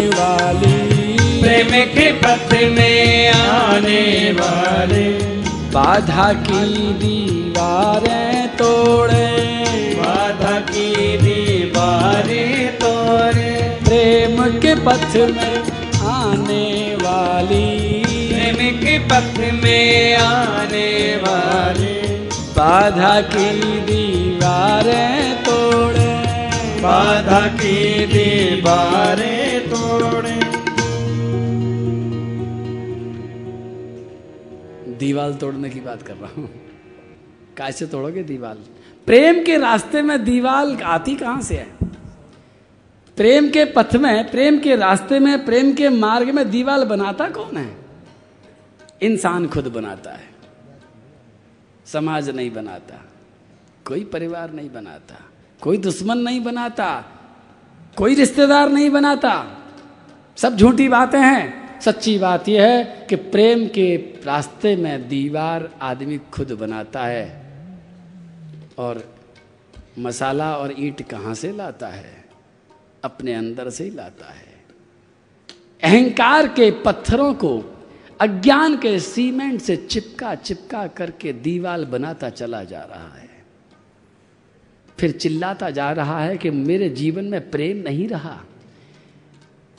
प्रेम 1.60 1.86
के 1.86 2.12
पथ 2.12 2.54
में 2.54 3.32
आने 3.32 4.32
वाले। 4.32 5.10
बाधा 5.48 6.34
की 6.34 6.94
दीवारें 6.94 8.48
तोड़े। 8.48 9.38
बाधा 9.96 10.60
की 10.60 11.18
दीवारें 11.18 12.78
तोड़े। 12.78 13.80
प्रेम 13.88 14.44
के 14.44 14.76
पथ 14.76 15.16
में 15.16 15.58
आने 16.08 16.96
वाली। 16.96 18.04
प्रेम 18.08 18.78
के 18.78 19.00
पथ 19.00 19.64
में 19.64 20.16
आने 20.16 21.16
वाले। 21.16 22.02
बाधा 22.32 23.22
की 23.22 23.80
दीवारें 23.80 25.44
तोड़े। 25.44 26.16
बाधा 26.82 27.40
की 27.40 28.06
दीवारें 28.06 29.60
तोड़े। 29.60 30.39
दीवाल 35.10 35.34
तोड़ने 35.34 35.70
की 35.70 35.80
बात 35.80 36.02
कर 36.02 36.14
रहा 36.14 36.32
हूँ। 36.38 36.50
कैसे 37.58 37.86
तोड़ोगे 37.86 38.24
दीवाल? 38.24 38.58
प्रेम 39.06 39.44
के 39.44 39.58
रास्ते 39.58 40.02
में 40.02 40.24
दीवाल 40.24 40.78
आती 40.78 41.16
कहाँ 41.16 41.42
से 41.42 41.56
है? 41.56 41.68
प्रेम 43.18 43.50
के 43.50 43.66
पथ 43.66 43.96
में, 43.96 44.32
प्रेम 44.32 44.60
के 44.60 44.76
रास्ते 44.76 45.20
में, 45.20 45.46
प्रेम 45.46 45.74
के 45.74 45.90
मार्ग 45.90 46.30
में 46.30 46.52
दीवाल 46.52 46.84
बनाता 46.84 47.30
कौन 47.30 47.58
है? 47.58 47.78
इंसान 49.02 49.48
खुद 49.48 49.68
बनाता 49.68 50.12
है। 50.12 50.30
समाज 51.86 52.30
नहीं 52.30 52.52
बनाता। 52.52 53.06
कोई 53.86 54.04
परिवार 54.04 54.54
नहीं 54.54 54.72
बनाता। 54.72 55.16
कोई 55.62 55.78
दुश्मन 55.78 56.18
नहीं 56.18 56.44
बनाता। 56.44 57.06
कोई 57.98 58.16
रिश्तेदार 58.16 58.70
नहीं 58.70 58.90
बनाता। 58.90 59.58
सब 60.38 60.56
झूठी 60.58 60.90
बातें 60.90 61.20
हैं। 61.20 61.59
सच्ची 61.82 62.18
बात 62.18 62.50
यह 62.50 62.68
है 62.68 63.06
कि 63.10 63.16
प्रेम 63.16 63.68
के 63.68 63.96
रास्ते 64.26 64.76
में 64.76 65.10
दीवार 65.10 65.70
आदमी 65.82 66.18
खुद 66.18 66.52
बनाता 66.52 67.06
है 67.06 67.54
और 68.78 69.16
मसाला 70.00 70.58
और 70.58 70.76
ईंट 70.80 71.10
कहाँ 71.10 71.34
से 71.34 71.52
लाता 71.52 71.88
है? 71.88 72.26
अपने 73.04 73.34
अंदर 73.34 73.70
से 73.70 73.84
ही 73.84 73.90
लाता 73.90 74.34
है। 74.34 74.50
अहंकार 75.84 76.48
के 76.48 76.72
पत्थरों 76.72 77.34
को, 77.34 77.86
अज्ञान 78.22 78.78
के 78.78 79.00
सीमेंट 79.00 79.62
से 79.62 79.76
चिपका 79.76 80.36
चिपका 80.36 80.88
करके 80.88 81.34
दीवाल 81.34 81.86
बनाता 81.86 82.30
चला 82.30 82.64
जा 82.64 82.84
रहा 82.84 83.18
है। 83.18 83.30
फिर 85.00 85.12
चिल्लाता 85.12 85.70
जा 85.70 85.92
रहा 85.92 86.20
है 86.20 86.38
कि 86.38 86.50
मेरे 86.50 86.90
जीवन 86.90 87.26
में 87.26 87.50
प्रेम 87.50 87.78
नहीं 87.78 88.08
रहा। 88.08 88.44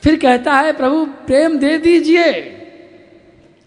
फिर 0.03 0.17
कहता 0.17 0.55
है, 0.55 0.73
प्रभु, 0.73 1.05
प्रेम 1.05 1.59
दे 1.59 1.79
दीजिए। 1.79 2.33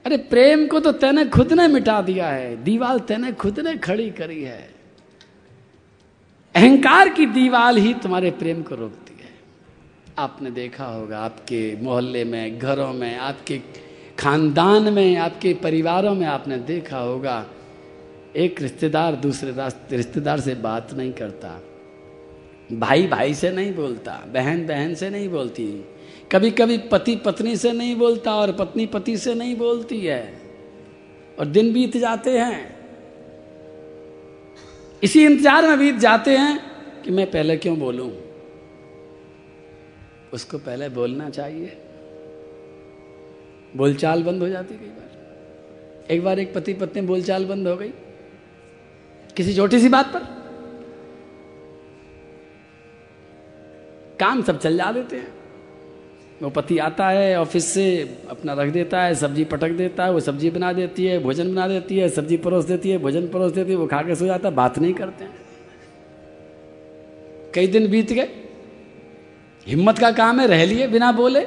अरे, 0.05 0.17
प्रेम 0.17 0.67
को 0.67 0.79
तो 0.79 0.91
तेने 0.91 1.25
खुद 1.25 1.53
ने 1.53 1.67
मिटा 1.67 2.01
दिया 2.01 2.29
है। 2.29 2.63
दीवाल 2.63 2.99
तेने 2.99 3.31
खुद 3.31 3.59
ने 3.59 3.77
खड़ी 3.77 4.09
करी 4.09 4.43
है। 4.43 4.69
अहंकार 6.55 7.09
की 7.09 7.25
दीवाल 7.25 7.77
ही 7.77 7.93
तुम्हारे 7.93 8.31
प्रेम 8.31 8.61
को 8.61 8.75
रोकती 8.75 9.23
है। 9.23 9.29
आपने 10.17 10.51
देखा 10.51 10.85
होगा, 10.85 11.19
आपके 11.19 11.81
मोहल्ले 11.81 12.23
में, 12.23 12.59
घरों 12.59 12.93
में, 12.93 13.17
आपके 13.17 13.61
खानदान 14.19 14.93
में, 14.93 15.15
आपके 15.15 15.53
परिवारों 15.53 16.15
में 16.15 16.27
आपने 16.27 16.57
देखा 16.57 16.97
होगा, 16.97 17.45
एक 18.35 18.61
रिश्तेदार 18.61 19.15
दूसरे 19.15 19.53
रिश्तेदार 19.97 20.39
से 20.39 20.55
बात 20.55 20.93
नहीं 20.93 21.13
करता। 21.13 21.63
भाई 22.73 23.07
भाई 23.07 23.33
से 23.33 23.51
नहीं 23.51 23.75
बोलता 23.75 24.23
बहन 24.27 24.67
बहन 24.67 24.95
से 24.95 25.09
नहीं 25.09 25.29
बोलती। 25.29 25.85
कभी 26.33 26.51
कभी 26.51 26.77
पति 26.77 27.15
पत्नी 27.15 27.55
से 27.57 27.71
नहीं 27.71 27.95
बोलता 27.95 28.35
और 28.35 28.51
पत्नी 28.51 28.85
पति 28.85 29.17
से 29.17 29.33
नहीं 29.33 29.55
बोलती 29.55 29.99
है। 30.01 30.41
और 31.39 31.45
दिन 31.45 31.73
बीत 31.73 31.97
जाते 31.97 32.37
हैं। 32.39 32.75
इसी 35.03 35.25
इंतज़ार 35.25 35.67
में 35.67 35.79
बीत 35.79 35.95
जाते 35.95 36.37
हैं 36.37 36.59
कि 37.01 37.11
मैं 37.11 37.31
पहले 37.31 37.57
क्यों 37.57 37.79
बोलूँ? 37.79 38.11
उसको 40.33 40.57
पहले 40.57 40.89
बोलना 40.89 41.29
चाहिए। 41.29 41.77
बोलचाल 43.77 44.23
बंद 44.23 44.41
हो 44.41 44.49
जाती 44.49 44.75
कई 44.75 44.85
बार। 44.85 46.11
एक 46.11 46.23
बार 46.23 46.39
एक 46.39 46.53
पति 46.53 46.73
पत्नी 46.73 47.01
बोलचाल 47.01 47.45
बंद 47.45 47.67
हो 47.67 47.75
गई। 47.75 47.93
किसी 49.37 49.55
छोटी 49.55 49.79
सी 49.79 49.89
बात 49.89 50.13
पर। 50.13 50.19
काम 54.19 54.43
सब 54.43 54.59
चल 54.59 54.77
जा 54.77 54.91
देते 54.91 55.15
हैं। 55.15 55.42
वो 56.43 56.49
पति 56.49 56.77
आता 56.77 57.09
है 57.09 57.39
ऑफ़िस 57.39 57.65
से, 57.65 58.17
अपना 58.29 58.53
रख 58.53 58.69
देता 58.69 59.03
है, 59.03 59.15
सब्ज़ी 59.15 59.43
पटक 59.43 59.69
देता 59.69 60.05
है, 60.05 60.11
वो 60.11 60.19
सब्ज़ी 60.19 60.49
बना 60.49 60.73
देती 60.73 61.05
है, 61.05 61.19
भोजन 61.19 61.51
बना 61.51 61.67
देती 61.67 61.97
है, 61.97 62.09
सब्ज़ी 62.09 62.37
परोस 62.37 62.65
देती 62.65 62.89
है, 62.89 62.97
भोजन 62.97 63.27
परोस 63.27 63.51
देती 63.51 63.71
है, 63.71 63.77
वो 63.77 63.87
खा 63.87 64.01
के 64.01 64.15
सो 64.15 64.25
जाता 64.25 64.49
है, 64.49 64.55
बात 64.55 64.79
नहीं 64.79 64.93
करते। 64.93 65.25
कई 67.53 67.67
दिन 67.67 67.87
बीत 67.87 68.13
गए। 68.13 68.29
हिम्मत 69.67 69.99
का 69.99 70.11
काम 70.11 70.39
है, 70.39 70.47
रह 70.47 70.65
लिए 70.65 70.87
बिना 70.87 71.11
बोले। 71.11 71.39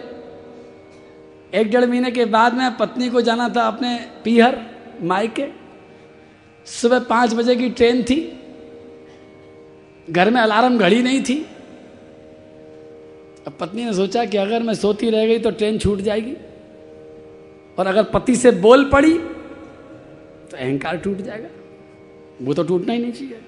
एक 1.54 1.70
डेढ़ 1.70 1.84
महीने 1.84 2.10
के 2.10 2.24
बाद 2.24 2.54
में 2.54 2.76
पत्नी 2.76 3.08
को 3.08 3.20
जाना 3.20 3.48
था 3.48 3.62
अपने 3.62 4.06
पीहर, 4.24 4.58
मायके। 5.02 5.46
सुबह 6.66 6.98
पाँच 6.98 7.34
बजे 7.34 7.56
की 7.56 7.70
ट्रेन 7.70 8.02
थी। 8.02 8.40
घर 10.10 10.30
में 10.30 10.40
अलार्म 10.40 10.78
घड़ी 10.78 11.02
नहीं 11.02 11.22
थी। 11.22 11.46
अब 13.46 13.56
पत्नी 13.60 13.84
ने 13.84 13.92
सोचा 13.94 14.24
कि 14.24 14.36
अगर 14.36 14.62
मैं 14.62 14.74
सोती 14.74 15.10
रह 15.10 15.26
गई 15.26 15.38
तो 15.38 15.50
ट्रेन 15.50 15.78
छूट 15.78 16.00
जाएगी। 16.00 16.34
और 17.78 17.86
अगर 17.86 18.02
पति 18.04 18.36
से 18.36 18.50
बोल 18.50 18.84
पड़ी 18.90 19.12
तो 19.12 20.56
अहंकार 20.56 20.96
टूट 20.96 21.18
जाएगा। 21.18 21.48
वो 22.42 22.54
तो 22.54 22.62
टूटना 22.62 22.92
ही 22.92 22.98
नहीं 22.98 23.12
चाहिए। 23.12 23.38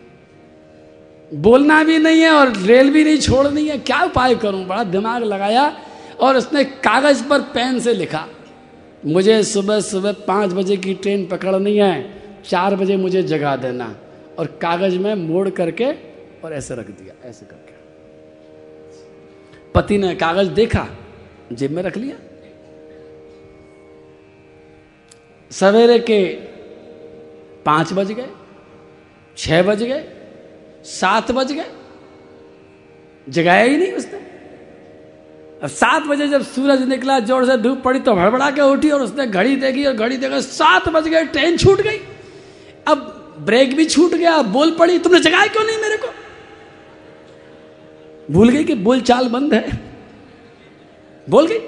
बोलना 1.37 1.83
भी 1.85 1.99
नहीं 1.99 2.21
है 2.21 2.31
और 2.31 2.53
रेल 2.57 2.91
भी 2.91 3.05
नहीं 3.05 3.19
छोड़नी 3.19 3.67
है। 3.69 3.79
क्या 3.79 4.03
उपाय 4.03 4.35
करूँ? 4.35 4.65
बड़ा 4.67 4.85
दिमाग 4.85 5.23
लगाया 5.23 5.73
और 6.21 6.37
उसने 6.37 6.65
कागज़ 6.65 7.25
पर 7.25 7.41
पेन 7.55 7.79
से 7.81 7.95
लिखा, 7.95 8.27
मुझे 9.07 9.43
सुबह 9.45 9.81
सुबह 9.81 10.13
पाँच 10.29 10.53
बजे 10.53 10.77
की 10.77 10.95
ट्रेन 10.95 11.27
पकड़नी 11.27 11.77
है। 11.77 12.43
चार 12.45 12.77
बजे 12.77 12.97
मुझे 12.97 13.23
जगा 13.23 13.57
देना। 13.57 13.95
और 14.39 14.47
कागज़ 14.63 14.99
में 14.99 15.15
मोड़ 15.15 15.49
करके 15.51 15.91
और 16.45 16.53
ऐसे 16.53 16.75
रख 16.75 16.91
दिया, 16.91 17.29
ऐसे 17.29 17.47
करके। 17.47 17.78
पति 19.75 19.99
ने 19.99 20.15
कागज़ 20.17 20.49
देखा, 20.53 20.87
जेब 21.53 21.71
में 21.71 21.83
रख 21.83 21.97
लिया। 21.97 22.17
सवेरे 25.51 25.99
के 26.01 26.23
पाँच 27.67 27.93
बज 27.93 28.13
गए, 28.13 28.29
छह 29.37 29.63
बज 29.63 29.83
गए, 29.83 30.05
सात 30.87 31.31
बज 31.33 31.53
गए, 31.53 31.71
जगाया 33.27 33.65
ही 33.65 33.77
नहीं 33.77 33.93
उसने। 33.93 34.19
अब 35.63 35.69
सात 35.69 36.03
बजे 36.03 36.27
जब 36.29 36.43
सूरज 36.45 36.83
निकला, 36.89 37.19
ज़ोर 37.21 37.47
से 37.47 37.57
धूप 37.59 37.83
पड़ी 37.83 38.01
तो 38.01 38.15
हड़बड़ा 38.15 38.51
के 38.51 38.61
उठी 38.63 38.91
और 38.91 39.03
उसने 39.03 39.27
घड़ी 39.27 39.57
देखी 39.57 39.85
और 39.85 39.93
घड़ी 39.95 40.17
देखा 40.17 40.41
सात 40.43 40.89
बज 40.89 41.09
गए, 41.09 41.25
ट्रेन 41.27 41.57
छूट 41.57 41.81
गई। 41.81 42.01
अब 42.87 43.15
ब्रेक 43.41 43.75
भी 43.77 43.85
छूट 43.87 44.15
गया, 44.15 44.41
बोल 44.45 44.71
पड़ी, 44.79 44.99
तुमने 44.99 45.21
जगाया 45.21 45.47
क्यों 45.47 45.65
नहीं 45.65 45.79
मेरे 45.79 45.97
को? 45.97 46.09
भूल 48.31 48.49
गई 48.49 48.65
कि 48.65 48.75
बोल 48.75 49.01
चाल 49.01 49.29
बंद 49.29 49.55
है? 49.55 49.81
बोल 51.31 51.47
गई? 51.47 51.59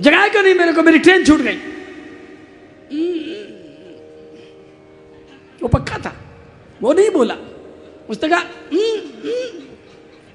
जगाया 0.00 0.28
क्यों 0.28 0.42
नहीं 0.42 0.54
मेरे 0.54 0.72
को? 0.72 0.82
मेरी 0.82 0.98
ट्रेन 0.98 1.24
छूट 1.24 1.40
गई। 1.40 1.56
वो 5.62 5.68
पक्का 5.68 5.98
था। 5.98 6.16
वो 6.82 6.92
नहीं 6.92 7.10
बोला। 7.10 7.36
उसने 8.10 8.28
कहा 8.28 8.38
"हम्म, 8.38 8.98
हम्म।" 8.98 9.62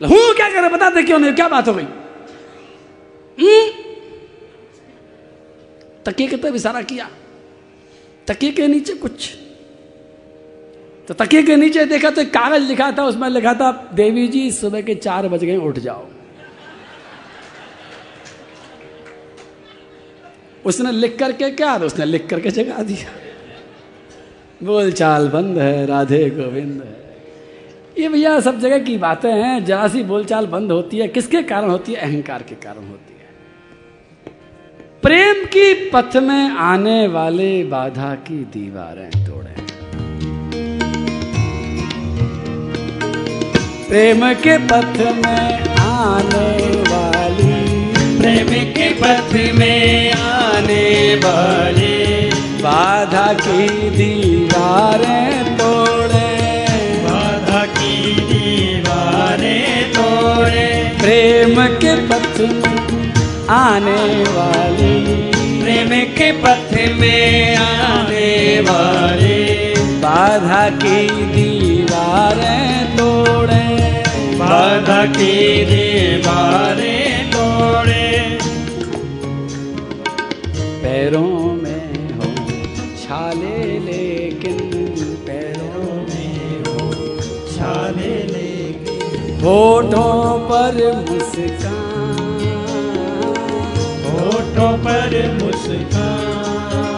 हूँ 0.08 0.36
क्या 0.36 0.50
करे 0.50 0.70
बता 0.70 0.90
दे 0.90 1.04
क्यों 1.04 1.20
नहीं? 1.20 1.34
क्या 1.34 1.48
बात 1.48 1.68
हो 1.68 1.74
गई? 1.74 1.84
"हम्म।" 3.42 3.72
तकिए 6.06 6.28
की 6.28 6.36
तरफ़ 6.36 6.56
इशारा 6.56 6.82
किया। 6.82 7.10
तकिए 8.28 8.52
के 8.52 8.68
नीचे 8.68 8.94
कुछ 8.94 9.36
तो 11.10 11.14
तकिए 11.14 11.44
के 11.44 11.56
नीचे 11.56 11.86
देखा 11.86 12.10
तो 12.10 12.22
एक 12.22 12.30
कागज़ 12.30 12.64
लिखा 12.64 12.92
था, 12.92 13.04
उसमें 13.04 13.30
लिखा 13.30 13.54
था, 13.54 13.90
देवी 13.94 14.28
जी, 14.28 14.52
सुबह 14.52 14.82
के 14.82 14.96
चार 14.96 15.28
बज 15.28 15.44
गए, 15.44 15.56
उठ 15.58 15.80
जाओ। 15.80 16.06
उसने 20.66 20.92
लिख 20.92 21.18
करके 21.20 21.50
क्या 21.52 21.78
तो 21.78 21.86
उसने 21.86 22.06
लिख 22.06 22.28
करके 22.28 22.50
जगा 22.50 22.84
दिया। 22.84 23.10
बोल 24.64 24.92
चाल 24.92 25.28
बंद 25.28 25.58
है, 25.58 25.86
राधे 25.86 26.30
गोविंद 26.30 26.82
है। 26.82 28.04
ये 28.04 28.10
भैया 28.10 28.40
सब 28.40 28.60
जगह 28.60 28.80
की 28.80 28.98
बातें 28.98 29.32
हैं 29.32 29.66
जरा 29.66 29.88
सी 29.88 30.04
बोलचाल 30.04 30.48
बंद 30.48 30.72
होती 30.72 30.98
है। 30.98 31.08
किसके 31.08 31.42
कारण 31.44 31.70
होती 31.70 31.94
है? 31.94 32.02
अहंकार 32.02 32.44
के 32.44 32.56
कारण 32.56 32.88
होती 32.88 33.14
है। 33.14 33.30
प्रेम 35.02 35.46
की 35.46 35.74
पथ 35.90 36.18
में 36.18 36.50
आने 36.50 37.08
वाले 37.08 37.64
बाधा 37.64 38.16
की 38.16 38.44
दीवारें 38.44 39.10
तोड़े। 39.26 39.69
प्रेम 43.90 44.34
के 44.34 44.58
पथ 44.58 44.98
में 44.98 45.76
आने 45.80 46.70
वाली। 46.70 47.92
प्रेम 48.20 48.72
के 48.72 48.90
पथ 48.90 49.56
में 49.60 50.12
आने 50.12 51.16
वाले। 51.16 52.26
बाधा 52.64 53.34
की 53.34 53.90
दीवारें 53.90 55.58
तोड़े। 55.58 56.66
बाधा 57.04 57.66
की 57.66 58.14
दीवारें 58.14 59.92
तोड़े। 59.92 60.92
प्रेम 61.02 61.66
के 61.66 61.96
पथ 61.96 62.40
में 62.40 63.14
आने 63.50 64.24
वाली। 64.24 65.06
प्रेम 65.62 66.08
के 66.18 66.32
पथ 66.32 67.00
में 67.00 67.56
आने 67.56 68.62
वाले। 68.62 69.74
बाधा 69.80 70.70
की 70.70 71.08
तोड़े 71.08 71.59
की 75.06 75.66
तोड़े 77.32 78.06
पैरों 80.84 81.54
में 81.54 82.14
हो 82.14 82.30
छाले, 83.02 83.80
लेकिन 83.80 84.58
पैरों 85.28 85.94
में 85.94 86.64
हो 86.68 86.78
छाले 87.52 88.16
लेके 88.24 88.96
होठों 89.42 90.40
पर 90.50 90.80
मुस्कान। 91.10 92.40
होठों 94.06 94.72
पर 94.78 95.12
मुस्कान। 95.44 96.98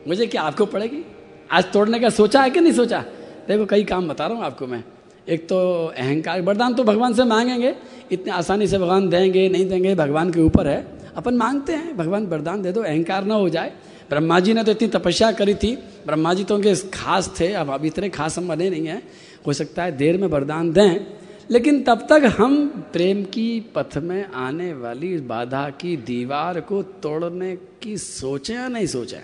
मुझे 0.08 0.28
क्या, 0.28 0.42
आपको 0.42 0.66
पड़ेगी? 0.66 1.06
आज 1.52 1.64
तोड़ने 1.64 2.00
का 2.00 2.10
सोचा 2.10 2.42
है 2.42 2.50
कि 2.50 2.60
नहीं 2.60 2.74
सोचा? 2.74 3.00
देखो, 3.48 3.66
कई 3.66 3.84
काम 3.84 4.08
बता 4.08 4.28
रहा 4.28 4.38
हूँ 4.38 4.46
आपको 4.46 4.68
मैं। 4.68 4.84
एक 5.30 5.50
तो 5.50 5.88
अहंकार, 5.98 6.42
वरदान 6.42 6.74
तो 6.74 6.84
भगवान 6.84 7.14
से 7.14 7.24
मांगेंगे 7.24 7.76
इतने 8.12 8.32
आसानी 8.32 8.68
से 8.68 8.78
भगवान 8.78 9.10
देंगे, 9.10 9.50
नहीं 9.50 9.70
देंगे, 9.70 9.96
भगवान 9.96 10.32
के 10.32 10.42
ऊपर 10.42 10.68
है। 10.68 10.88
अपन 11.16 11.34
मांगते 11.34 11.74
हैं, 11.74 11.98
भगवान 11.98 12.26
वरदान 12.26 12.62
दे 12.62 12.72
दो, 12.72 12.82
अहंकार 12.82 13.26
ना 13.26 13.36
हो 13.36 13.50
जाए। 13.50 13.74
ब्रह्मा 14.10 14.40
जी 14.40 14.54
ने 14.54 14.64
तो 14.64 14.72
इतनी 14.72 14.88
तपस्या 14.88 15.32
करी 15.32 15.56
थी। 15.56 15.76
ब्रह्मा 15.76 16.34
जी 16.34 16.44
तो 16.44 16.56
उनके 16.56 16.76
खास 16.76 17.36
थे, 17.40 17.54
अब 17.54 17.70
अब 17.70 17.86
इतने 17.86 18.10
खास 18.10 18.38
हम 18.38 18.48
बने 18.48 18.70
नहीं 18.70 18.88
हैं। 18.88 19.04
हो 19.48 19.54
सकता 19.54 19.84
है 19.84 19.98
देर 19.98 20.18
में 20.18 20.28
वरदान 20.28 20.72
दें। 20.72 21.18
लेकिन 21.52 21.84
तब 21.84 22.08
तक 22.10 22.36
हम 22.38 22.68
प्रेम 22.94 23.24
की 23.24 23.72
पथ 23.76 23.98
में 23.98 24.26
आने 24.26 24.74
वाली 24.74 25.18
बाधा 25.18 25.70
की 25.70 25.98
दीवार 25.98 26.62
को 26.62 26.84
तोड़ने 26.84 27.58
की 27.82 27.98
सोचें 27.98 28.56
या 28.56 28.68
नहीं 28.68 28.88
सोचें? 28.88 29.24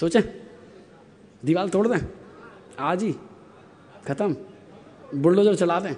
सोचें? 0.00 0.22
दीवार 1.44 1.68
तोड़ 1.68 1.88
दें? 1.88 2.06
आज 2.78 3.02
ही। 3.02 3.14
खत्म। 4.08 4.36
बुलडोजर 5.14 5.54
चला 5.54 5.80
दें? 5.80 5.94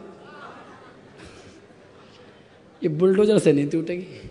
ये 2.82 2.88
बुलडोजर 2.88 3.38
से 3.38 3.52
नहीं 3.52 3.68
टूटेगी 3.68 4.30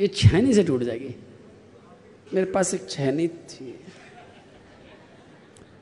ये 0.00 0.08
छैनी 0.08 0.54
से 0.54 0.64
टूट 0.64 0.82
जाएगी। 0.82 1.14
मेरे 2.34 2.50
पास 2.50 2.74
एक 2.74 2.90
छैनी 2.90 3.28
थी। 3.28 3.80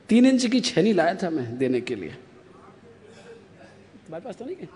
तीन 0.08 0.26
इंच 0.26 0.46
की 0.46 0.60
छैनी 0.60 0.92
लाया 0.92 1.14
था 1.14 1.30
मैं 1.30 1.58
देने 1.58 1.80
के 1.80 1.94
लिए। 1.94 2.10
तुम्हारे 2.10 4.24
पास 4.24 4.36
तो 4.36 4.44
नहीं 4.44 4.56
है? 4.56 4.68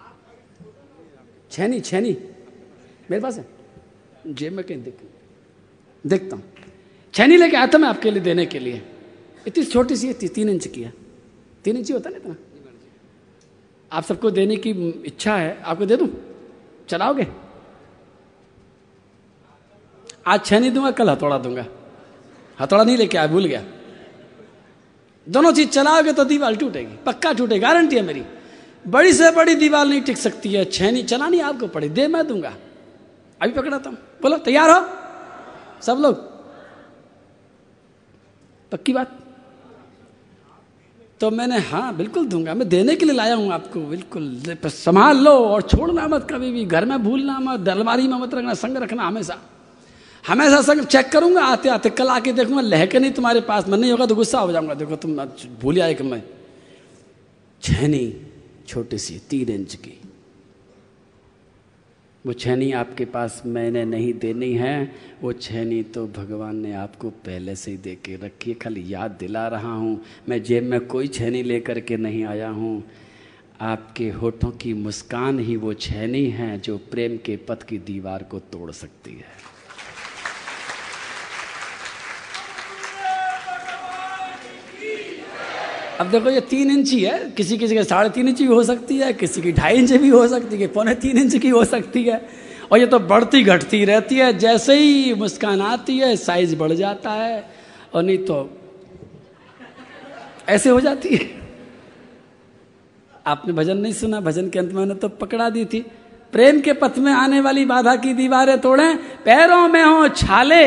छैनी 1.50 1.80
छैनी। 1.80 2.16
मेरे 3.10 3.20
पास 3.20 3.38
है? 3.38 3.46
जेब 4.28 4.52
में 4.52 4.64
कहीं 4.64 4.82
देख। 4.82 4.94
देखता 6.06 6.36
हूँ। 6.36 6.44
छैनी 7.14 7.36
लेके 7.36 7.74
था 7.74 7.78
मैं 7.78 7.88
आपके 7.88 8.10
लिए 8.10 8.22
देने 8.22 8.46
के 8.46 8.58
लिए। 8.58 8.82
इतनी 9.46 9.64
छोटी 9.64 9.96
सी 9.96 10.14
थी, 10.14 10.28
तीन 10.28 10.48
इंच 10.48 10.66
की 10.66 10.82
है। 10.82 10.92
तीन 11.64 11.76
इंच 11.76 11.88
ही 11.88 11.94
होता 11.94 12.10
ना 12.10 12.16
इतना? 12.16 12.36
आप 13.92 14.04
सबको 14.04 14.30
देने 14.30 14.56
की 14.56 14.70
इच्छा 15.06 15.36
है, 15.36 15.62
आपको 15.62 15.86
दे 15.86 15.96
दूँ? 15.96 16.08
चलाओगे? 16.88 17.26
आज 20.26 20.44
छह 20.44 20.60
नहीं 20.60 20.70
दूँगा, 20.70 20.90
कल 20.90 21.10
हथौड़ा 21.10 21.38
दूँगा। 21.38 21.64
हथौड़ा 22.60 22.84
नहीं 22.84 22.96
लेके 22.96 23.18
आया, 23.18 23.26
भूल 23.26 23.44
गया। 23.44 23.62
दोनों 25.28 25.52
चीज़ 25.52 25.68
चलाओगे 25.68 26.12
तो 26.12 26.24
दीवार 26.24 26.56
टूटेगी, 26.56 26.96
पक्का 27.06 27.32
टूटेगी, 27.32 27.60
गारंटी 27.60 27.96
है 27.96 28.02
मेरी। 28.02 28.24
बड़ी 28.88 29.12
से 29.12 29.30
बड़ी 29.30 29.54
दीवार 29.54 29.86
नहीं 29.86 30.00
टिक 30.02 30.16
सकती 30.16 30.52
है 30.52 30.64
छेनी 30.64 31.02
चलानी 31.02 31.40
आपको 31.40 31.66
पड़ी, 31.66 31.88
दे 31.88 32.06
मैं 32.08 32.26
दूँगा। 32.26 32.54
अभी 33.40 33.52
पकड़ा 33.52 33.78
तुम 33.78 33.94
बोलो, 33.94 34.38
तैयार 34.38 34.70
हो? 34.70 34.80
सब 35.82 35.98
लोग? 36.00 36.16
पक्की 38.72 38.92
बात? 38.92 39.18
तो 41.20 41.30
मैंने 41.30 41.58
हाँ 41.58 41.96
बिल्कुल 41.96 42.26
दूँगा। 42.26 42.54
मैं 42.54 42.68
देने 42.68 42.94
के 42.96 43.04
लिए 43.04 43.14
लाया 43.14 43.34
हूँ 43.34 43.52
आपको, 43.52 43.80
बिल्कुल। 43.80 44.56
संभाल 44.66 45.18
लो 45.18 45.30
और 45.30 45.62
छोड़ना 45.62 46.06
मत 46.08 46.26
कभी 46.30 46.50
भी। 46.52 46.64
घर 46.64 46.84
में 46.84 47.02
भूलना 47.02 47.38
मत 47.40 47.60
दलबारी 47.60 48.08
में 48.08 48.16
मत 48.18 48.34
रखना, 48.34 48.54
संग 48.54 48.76
रखना 48.76 49.02
हमेशा। 49.02 49.38
हमेशा 50.24 50.60
संग 50.62 50.84
चेक 50.86 51.08
करूँगा, 51.08 51.44
आते 51.44 51.68
आते, 51.68 51.90
कल 51.90 52.08
आके 52.08 52.32
देखूँगा, 52.32 52.60
लहके 52.60 52.98
नहीं 52.98 53.12
तुम्हारे 53.12 53.40
पास। 53.40 53.68
मन 53.68 53.80
नहीं 53.80 53.90
होगा 53.90 54.06
तो 54.06 54.14
गुस्सा 54.14 54.38
हो 54.38 54.52
जाऊँगा। 54.52 54.74
देखो, 54.74 54.96
तुम 54.96 55.16
भूल 55.60 55.80
आए 55.82 55.94
कि 55.94 56.04
मैं 56.04 56.22
छैनी 57.62 58.14
छोटी 58.68 58.98
सी 58.98 59.20
तीन 59.30 59.48
इंच 59.48 59.74
की। 59.74 59.97
वो 62.26 62.32
छैनी 62.32 62.70
आपके 62.72 63.04
पास 63.04 63.42
मैंने 63.46 63.84
नहीं 63.84 64.12
देनी 64.14 64.52
है, 64.52 64.90
वो 65.22 65.32
छैनी 65.32 65.82
तो 65.82 66.06
भगवान 66.06 66.56
ने 66.56 66.72
आपको 66.74 67.10
पहले 67.26 67.54
से 67.56 67.70
ही 67.70 67.76
दे 67.76 67.94
के 68.04 68.16
रखी 68.16 68.50
है। 68.50 68.56
खाली 68.58 68.84
याद 68.88 69.16
दिला 69.20 69.46
रहा 69.48 69.72
हूँ, 69.72 70.00
मैं 70.28 70.42
जेब 70.42 70.64
में 70.64 70.80
कोई 70.86 71.08
छैनी 71.08 71.42
लेकर 71.42 71.80
के 71.80 71.96
नहीं 71.96 72.24
आया 72.24 72.48
हूँ। 72.50 72.82
आपके 73.60 74.08
होठों 74.10 74.50
की 74.52 74.72
मुस्कान 74.74 75.38
ही 75.38 75.56
वो 75.56 75.72
छैनी 75.74 76.24
है 76.30 76.58
जो 76.58 76.76
प्रेम 76.90 77.16
के 77.16 77.36
पथ 77.48 77.62
की 77.62 77.78
दीवार 77.78 78.22
को 78.22 78.38
तोड़ 78.38 78.70
सकती 78.70 79.12
है। 79.12 79.37
अब 86.00 86.10
देखो 86.10 86.30
ये 86.30 86.40
तीन 86.40 86.70
इंची 86.70 87.00
है, 87.04 87.30
किसी 87.30 87.58
किसी 87.58 87.74
के 87.74 87.84
साढ़े 87.84 88.10
तीन 88.10 88.28
इंच 88.28 88.38
भी 88.38 88.46
हो 88.46 88.62
सकती 88.64 88.96
है, 88.96 89.12
किसी 89.12 89.42
की 89.42 89.52
ढाई 89.52 89.76
इंच 89.76 89.92
भी 89.92 90.08
हो 90.08 90.28
सकती 90.28 90.56
है, 90.56 90.66
पौने 90.66 90.94
तीन 90.94 91.18
इंच 91.18 91.36
की 91.36 91.48
हो 91.48 91.64
सकती 91.64 92.02
है। 92.04 92.20
और 92.72 92.78
ये 92.78 92.86
तो 92.86 92.98
बढ़ती 92.98 93.42
घटती 93.42 93.84
रहती 93.84 94.14
है, 94.14 94.38
जैसे 94.38 94.74
ही 94.74 95.14
मुस्कान 95.14 95.60
आती 95.60 95.98
है 95.98 96.16
साइज़ 96.16 96.56
बढ़ 96.56 96.72
जाता 96.72 97.10
है, 97.10 97.44
और 97.94 98.02
नहीं 98.02 98.18
तो 98.18 98.50
ऐसे 100.48 100.70
हो 100.70 100.80
जाती 100.80 101.16
है। 101.16 101.26
आपने 103.26 103.52
भजन 103.52 103.76
नहीं 103.76 103.92
सुना, 103.92 104.20
भजन 104.20 104.48
के 104.50 104.58
अंत 104.58 104.72
में 104.72 104.98
तो 104.98 105.08
पकड़ा 105.08 105.50
दी 105.50 105.64
थी। 105.64 105.80
प्रेम 106.32 106.60
के 106.60 106.72
पथ 106.72 106.98
में 106.98 107.12
आने 107.12 107.40
वाली 107.40 107.64
बाधा 107.64 107.96
की 107.96 108.12
दीवारें 108.14 108.58
तोड़े, 108.60 108.94
पैरों 109.24 109.68
में 109.68 109.82
हो 109.82 110.08
छाले, 110.08 110.64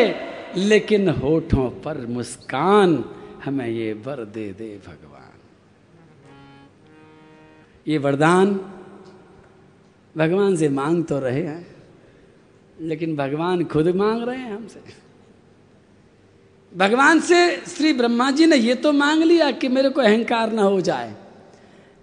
लेकिन 0.58 1.10
होठों 1.10 1.70
पर 1.82 2.06
मुस्कान 2.10 3.04
हमें 3.46 3.68
ये 3.68 3.94
वर 3.94 4.26
दे 4.26 4.48
दे 4.50 4.80
भगवान। 4.88 5.11
ये 7.86 7.98
वरदान 7.98 8.60
भगवान 10.16 10.56
से 10.56 10.70
मांग 10.70 11.04
तो 11.06 11.20
रहे 11.20 11.42
हैं, 11.42 11.66
लेकिन 12.82 13.16
भगवान 13.16 13.64
खुद 13.66 13.88
मांग 13.96 14.24
रहे 14.24 14.38
हैं 14.38 14.56
हमसे। 14.56 14.80
भगवान 16.72 17.20
से 17.20 17.40
श्री 17.68 17.94
ब्रह्मा 17.94 18.30
जी 18.32 18.46
ने 18.46 18.56
ये 18.58 18.76
तो 18.76 18.92
मांग 18.94 19.24
लिया 19.24 19.50
कि 19.52 19.68
मेरे 19.70 19.90
को 19.90 20.02
अहंकार 20.02 20.52
ना 20.52 20.62
हो 20.64 20.82
जाए, 20.82 21.16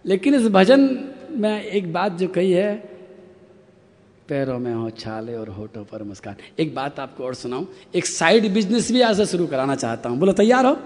लेकिन 0.05 0.35
इस 0.35 0.49
भजन 0.49 0.89
में 1.33 1.63
एक 1.63 1.93
बात 1.93 2.13
जो 2.13 2.29
कही 2.29 2.53
है, 2.53 2.75
पैरों 4.29 4.59
में 4.59 4.73
हो 4.75 4.89
छाले 4.93 5.35
और 5.35 5.49
होठों 5.51 5.85
पर 5.85 6.03
मुस्कान। 6.03 6.37
एक 6.59 6.75
बात 6.75 6.99
आपको 7.01 7.25
और 7.25 7.35
सुनाऊं, 7.37 7.67
एक 7.95 8.07
साइड 8.07 8.53
बिज़नेस 8.55 8.91
भी 8.93 9.01
आज 9.03 9.21
शुरू 9.23 9.47
कराना 9.47 9.75
चाहता 9.77 10.09
हूँ। 10.09 10.19
बोलो, 10.19 10.33
तैयार 10.35 10.67
हो? 10.67 10.77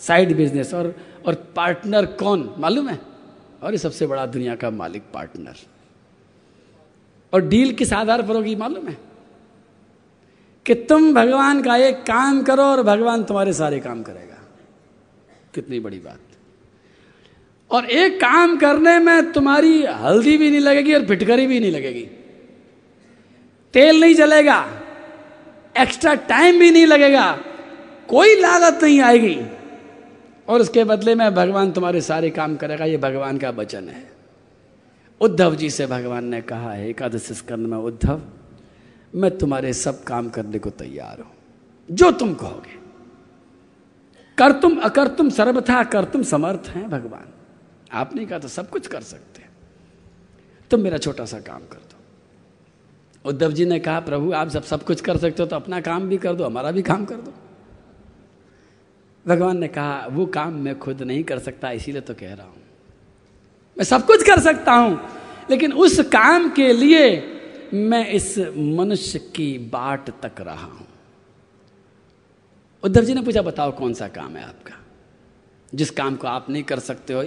साइड 0.00 0.36
बिज़नेस 0.36 0.74
और 0.74 0.94
और 1.26 1.34
पार्टनर 1.56 2.06
कौन? 2.16 2.54
मालूम 2.58 2.88
है? 2.88 2.98
और 3.62 3.72
ये 3.72 3.78
सबसे 3.78 4.06
बड़ा 4.06 4.26
दुनिया 4.26 4.54
का 4.54 4.70
मालिक 4.70 5.02
पार्टनर 5.14 5.56
और 7.32 7.48
डील 7.48 7.72
किस 7.72 7.92
आधार 7.92 8.22
पर 8.22 8.36
होगी 8.36 8.54
मालूम 8.56 8.88
है? 8.88 8.98
कि 10.66 10.74
तुम 10.74 11.14
भगवान 11.14 11.62
का 11.62 11.76
एक 11.76 11.96
काम 11.96 12.42
करो 12.42 12.62
और 12.62 12.82
भगवान 12.82 13.24
तुम्हारे 13.24 13.52
सारे 13.52 13.80
काम 13.80 14.02
करेगा। 14.02 14.48
कितनी 15.54 15.80
बड़ी 15.80 15.98
बात। 15.98 16.20
और 17.70 17.84
एक 17.84 18.16
काम 18.16 18.56
करने 18.56 18.98
में 18.98 19.32
तुम्हारी 19.32 19.82
हल्दी 19.84 20.36
भी 20.38 20.50
नहीं 20.50 20.60
लगेगी 20.60 20.94
और 20.94 21.06
फिटकरी 21.06 21.46
भी 21.46 21.60
नहीं 21.60 21.72
लगेगी। 21.72 22.10
तेल 23.74 24.00
नहीं 24.00 24.14
जलेगा 24.14 24.80
एक्स्ट्रा 25.78 26.14
टाइम 26.14 26.58
भी 26.58 26.70
नहीं 26.70 26.86
लगेगा, 26.86 27.38
कोई 28.08 28.34
लागत 28.40 28.84
नहीं 28.84 29.00
आएगी। 29.00 29.59
और 30.50 30.60
उसके 30.60 30.84
बदले 30.84 31.14
में 31.14 31.34
भगवान 31.34 31.72
तुम्हारे 31.72 32.00
सारे 32.00 32.30
काम 32.30 32.56
करेगा, 32.56 32.84
ये 32.84 32.96
भगवान 32.96 33.38
का 33.38 33.50
वचन 33.50 33.88
है। 33.88 34.12
उद्धव 35.20 35.54
जी 35.54 35.70
से 35.70 35.86
भगवान 35.86 36.24
ने 36.24 36.40
कहा, 36.40 36.72
है 36.72 36.88
एकादश 36.88 37.32
स्कंद 37.32 37.66
में 37.66 37.78
उद्धव, 37.78 38.22
मैं 39.14 39.38
तुम्हारे 39.38 39.72
सब 39.72 40.04
काम 40.04 40.28
करने 40.28 40.58
को 40.58 40.70
तैयार 40.70 41.20
हूँ। 41.20 41.32
जो 41.90 42.10
तुम 42.10 42.34
कहोगे। 42.34 42.78
कर 44.38 44.52
तुम, 44.52 44.78
अकर 44.78 45.08
तुम 45.08 45.30
सर्वथा, 45.30 45.84
कर 45.84 46.04
तुम 46.04 46.22
समर्थ 46.22 46.68
हैं 46.68 46.90
भगवान। 46.90 47.32
आपने 47.92 48.26
कहा 48.26 48.38
तो 48.38 48.48
सब 48.48 48.70
कुछ 48.70 48.86
कर 48.86 49.00
सकते 49.00 49.30
तुम 50.70 50.80
मेरा 50.80 50.98
छोटा 50.98 51.24
सा 51.24 51.40
काम 51.40 51.58
कर 51.58 51.78
दो। 51.78 53.28
उद्धव 53.28 53.52
जी 53.52 53.64
ने 53.64 53.78
कहा, 53.80 54.00
प्रभु, 54.00 54.32
आप 54.32 54.48
जब 54.48 54.62
सब 54.62 54.82
कुछ 54.82 55.00
कर 55.00 55.16
सकते 55.16 55.42
हो 55.42 55.48
तो 55.48 55.56
अपना 55.56 55.80
काम 55.80 56.08
भी 56.08 56.16
कर 56.16 56.34
दो, 56.34 56.44
हमारा 56.44 56.70
भी 56.70 56.82
काम 56.82 57.04
कर 57.04 57.14
दो। 57.14 57.32
भगवान 59.30 59.58
ने 59.58 59.68
कहा, 59.68 60.06
वो 60.10 60.26
काम 60.26 60.52
मैं 60.52 60.78
खुद 60.78 61.02
नहीं 61.02 61.24
कर 61.24 61.38
सकता, 61.38 61.70
इसीलिए 61.70 62.00
तो 62.00 62.14
कह 62.14 62.34
रहा 62.34 62.46
हूँ। 62.46 62.62
मैं 63.76 63.84
सब 63.84 64.06
कुछ 64.06 64.22
कर 64.22 64.40
सकता 64.40 64.72
हूँ, 64.72 65.00
लेकिन 65.50 65.72
उस 65.72 66.00
काम 66.00 66.50
के 66.50 66.72
लिए 66.72 67.36
मैं 67.74 68.08
इस 68.08 68.38
मनुष्य 68.56 69.18
की 69.18 69.58
बाट 69.58 70.10
तक 70.10 70.40
रहा 70.40 70.64
हूँ। 70.64 70.86
उद्धव 72.82 73.02
जी 73.02 73.14
ने 73.14 73.22
पूछा, 73.22 73.42
बताओ 73.42 73.72
कौन 73.72 73.94
सा 73.94 74.08
काम 74.08 74.36
है 74.36 74.44
आपका? 74.44 74.74
जिस 75.74 75.90
काम 75.90 76.16
को 76.16 76.26
आप 76.26 76.50
नहीं 76.50 76.62
कर 76.62 76.78
सकते 76.78 77.12
हो, 77.12 77.24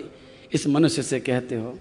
इस 0.53 0.67
मनुष्य 0.67 1.03
से 1.03 1.19
कहते 1.19 1.55
हो, 1.55 1.79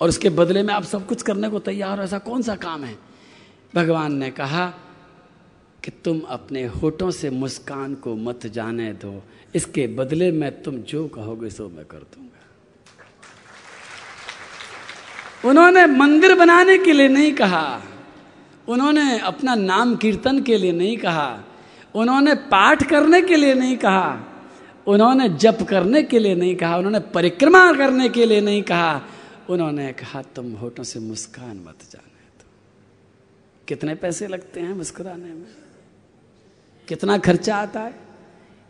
और 0.00 0.08
उसके 0.08 0.30
बदले 0.30 0.62
में 0.62 0.74
आप 0.74 0.82
सब 0.82 1.06
कुछ 1.06 1.22
करने 1.22 1.48
को 1.48 1.58
तैयार 1.58 1.98
हो, 1.98 2.04
ऐसा 2.04 2.18
कौन 2.18 2.42
सा 2.42 2.56
काम 2.56 2.84
है? 2.84 2.98
भगवान 3.74 4.14
ने 4.14 4.30
कहा 4.30 4.72
कि 5.84 5.90
तुम 5.90 6.20
अपने 6.20 6.66
होठों 6.66 7.10
से 7.10 7.30
मुस्कान 7.30 7.94
को 7.94 8.14
मत 8.14 8.46
जाने 8.46 8.92
दो। 8.92 9.22
इसके 9.54 9.86
बदले 9.86 10.32
में 10.32 10.62
तुम 10.62 10.78
जो 10.78 11.08
कहोगे 11.08 11.50
सो 11.50 11.68
मैं 11.68 11.84
कर 11.84 11.98
दूँगा। 11.98 12.28
उन्होंने 15.48 15.86
मंदिर 15.86 16.34
बनाने 16.34 16.78
के 16.78 16.92
लिए 16.92 17.08
नहीं 17.08 17.32
कहा। 17.32 17.82
उन्होंने 18.68 19.18
अपना 19.18 19.54
नाम 19.54 19.96
कीर्तन 19.96 20.42
के 20.42 20.56
लिए 20.56 20.72
नहीं 20.72 20.96
कहा। 20.96 21.44
उन्होंने 21.94 22.34
पाठ 22.34 22.90
करने 22.90 23.22
के 23.22 23.36
लिए 23.36 23.54
नहीं 23.54 23.76
कहा। 23.76 24.24
उन्होंने 24.86 25.28
जप 25.28 25.58
करने 25.68 26.02
के 26.02 26.18
लिए 26.18 26.34
नहीं 26.34 26.56
कहा। 26.56 26.76
उन्होंने 26.76 27.00
परिक्रमा 27.00 27.72
करने 27.72 28.08
के 28.08 28.26
लिए 28.26 28.40
नहीं 28.40 28.62
कहा। 28.62 29.02
उन्होंने 29.50 29.92
कहा, 29.92 30.22
तुम 30.22 30.52
होठों 30.52 30.82
से 30.82 31.00
मुस्कान 31.00 31.56
मत 31.56 31.78
जाने 31.90 32.20
दो। 32.38 32.44
कितने 33.68 33.94
पैसे 33.94 34.26
लगते 34.26 34.60
हैं 34.60 34.74
मुस्कुराने 34.74 35.24
में? 35.24 35.67
कितना 36.88 37.18
खर्चा 37.18 37.56
आता 37.56 37.80
है? 37.80 37.94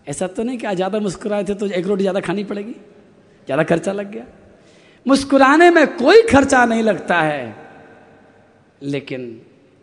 ऐसा 0.06 0.26
तो 0.26 0.42
नहीं 0.42 0.58
कि 0.58 0.66
आज 0.66 0.76
ज़्यादा 0.76 1.00
मुस्कुराए 1.00 1.44
थे 1.44 1.54
तो 1.54 1.66
एक 1.68 1.86
रोटी 1.86 2.02
ज़्यादा 2.02 2.20
खानी 2.20 2.44
पड़ेगी। 2.44 2.72
ज़्यादा 2.72 3.62
खर्चा 3.64 3.92
लग 3.92 4.10
गया। 4.12 4.26
मुस्कुराने 5.06 5.70
में 5.70 5.86
कोई 5.96 6.22
खर्चा 6.22 6.64
नहीं 6.64 6.82
लगता 6.82 7.20
है। 7.20 7.54
लेकिन 8.82 9.40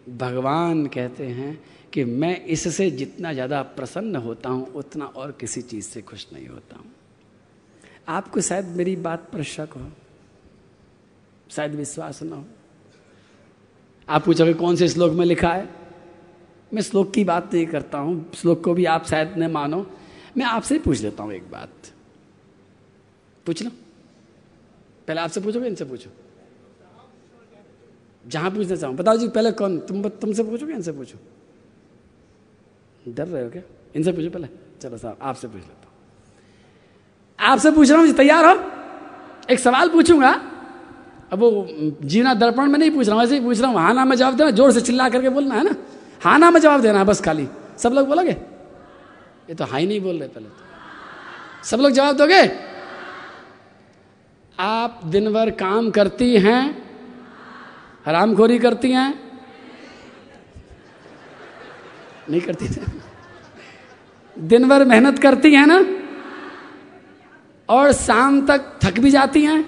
भगवान 0.09 0.85
कहते 0.87 1.25
हैं 1.25 1.57
कि 1.93 2.03
मैं 2.03 2.45
इससे 2.45 2.89
जितना 2.91 3.33
ज़्यादा 3.33 3.61
प्रसन्न 3.61 4.15
होता 4.15 4.49
हूँ, 4.49 4.67
उतना 4.73 5.05
और 5.05 5.31
किसी 5.39 5.61
चीज़ 5.61 5.85
से 5.85 6.01
खुश 6.01 6.27
नहीं 6.33 6.47
होता 6.47 6.75
हूँ। 6.75 6.91
आपको 8.07 8.41
शायद 8.41 8.65
मेरी 8.75 8.95
बात 8.97 9.29
पर 9.33 9.43
शक 9.43 9.69
हो। 9.75 9.91
शायद 11.47 11.75
विश्वास 11.75 12.21
ना 12.23 12.35
हो। 12.35 12.45
आप 14.07 14.25
पूछोगे 14.25 14.53
कौन 14.53 14.75
से 14.75 14.87
श्लोक 14.87 15.13
में 15.13 15.25
लिखा 15.25 15.53
है? 15.53 15.67
मैं 16.73 16.81
श्लोक 16.81 17.13
की 17.13 17.23
बात 17.23 17.53
नहीं 17.53 17.65
करता 17.65 17.97
हूँ, 17.97 18.31
श्लोक 18.35 18.63
को 18.63 18.73
भी 18.73 18.85
आप 18.85 19.05
शायद 19.05 19.33
न 19.37 19.51
मानो। 19.51 19.85
मैं 20.37 20.45
आपसे 20.45 20.79
पूछ 20.79 21.01
लेता 21.01 21.23
हूँ 21.23 21.33
एक 21.33 21.51
बात। 21.51 21.69
पूछ 23.45 23.63
लो। 23.63 23.69
पहले 25.07 25.21
आपसे 25.21 25.41
पूछोगे, 25.41 25.67
इनसे 25.67 25.85
पूछो। 25.85 26.09
जहाँ 28.27 28.51
पूछना 28.51 28.75
चाहूँ। 28.75 28.95
बताओ 28.95 29.17
जी, 29.17 29.27
पहले 29.27 29.51
कौन? 29.51 29.79
तुम 29.79 30.09
तुमसे 30.09 30.43
पूछोगे, 30.43 30.73
इनसे 30.73 30.91
पूछो। 30.91 31.17
डर 33.13 33.27
रहे 33.27 33.43
हो 33.43 33.49
क्या? 33.49 33.61
इनसे 33.95 34.11
पूछो 34.11 34.29
पहले। 34.29 34.47
चलो 34.81 34.97
साहब, 34.97 35.17
आपसे 35.21 35.47
पूछ 35.47 35.61
लेता 35.61 35.73
हूँ। 35.73 35.93
आपसे 37.39 37.71
पूछ 37.71 37.91
रहा 37.91 37.99
हूँ 37.99 38.13
तैयार 38.13 38.45
हो? 38.45 38.53
एक 39.49 39.59
सवाल 39.59 39.89
पूछूँगा। 39.89 40.31
अब 41.31 41.39
वो, 41.39 41.67
जीना 42.03 42.33
दर्पण 42.33 42.69
में 42.69 42.79
नहीं 42.79 42.91
पूछ 42.91 43.07
रहा 43.07 43.15
हूँ, 43.15 43.23
ऐसे 43.23 43.35
ही 43.35 43.41
पूछ 43.41 43.59
रहा 43.61 43.71
हूँ। 43.71 43.79
हाँ 43.79 43.93
ना, 43.93 44.05
मैं 44.05 44.15
जवाब 44.17 44.35
देना 44.35 44.51
ज़ोर 44.51 44.71
से 44.71 44.81
चिल्ला 44.81 45.09
करके 45.09 45.29
बोलना, 45.29 45.55
है 45.55 45.63
ना? 45.63 45.75
हाँ 46.25 46.37
ना, 46.39 46.51
में 46.51 46.59
जवाब 46.61 46.81
देना 46.81 46.99
है, 46.99 47.05
बस 47.05 47.21
खाली। 47.21 47.47
सब 47.77 47.93
लोग 47.93 48.07
बोलोगे? 48.07 48.31
ये 49.49 49.53
तो 49.55 49.65
हाई 49.65 49.85
नहीं 49.85 50.01
बोल 50.01 50.19
रहे 50.19 50.27
पहले 50.27 50.47
तो। 50.47 51.65
सब 51.65 51.77
लोग 51.77 51.91
जवाब 51.91 52.15
दोगे? 52.15 52.41
आप 54.59 55.01
दिन 55.05 55.33
भर 55.33 55.49
काम 55.51 55.91
करती 55.91 56.37
हैं, 56.37 56.61
हरामखोरी 58.05 58.59
करती 58.59 58.91
हैं? 58.91 59.25
नहीं 62.29 62.41
करती 62.41 62.69
थे 62.69 62.81
दिन 64.39 64.67
भर 64.69 64.85
मेहनत 64.85 65.19
करती 65.19 65.53
हैं 65.55 65.65
ना? 65.67 65.85
और 67.69 67.91
शाम 67.91 68.45
तक 68.47 68.79
थक 68.83 68.99
भी 68.99 69.11
जाती 69.11 69.43
हैं? 69.45 69.63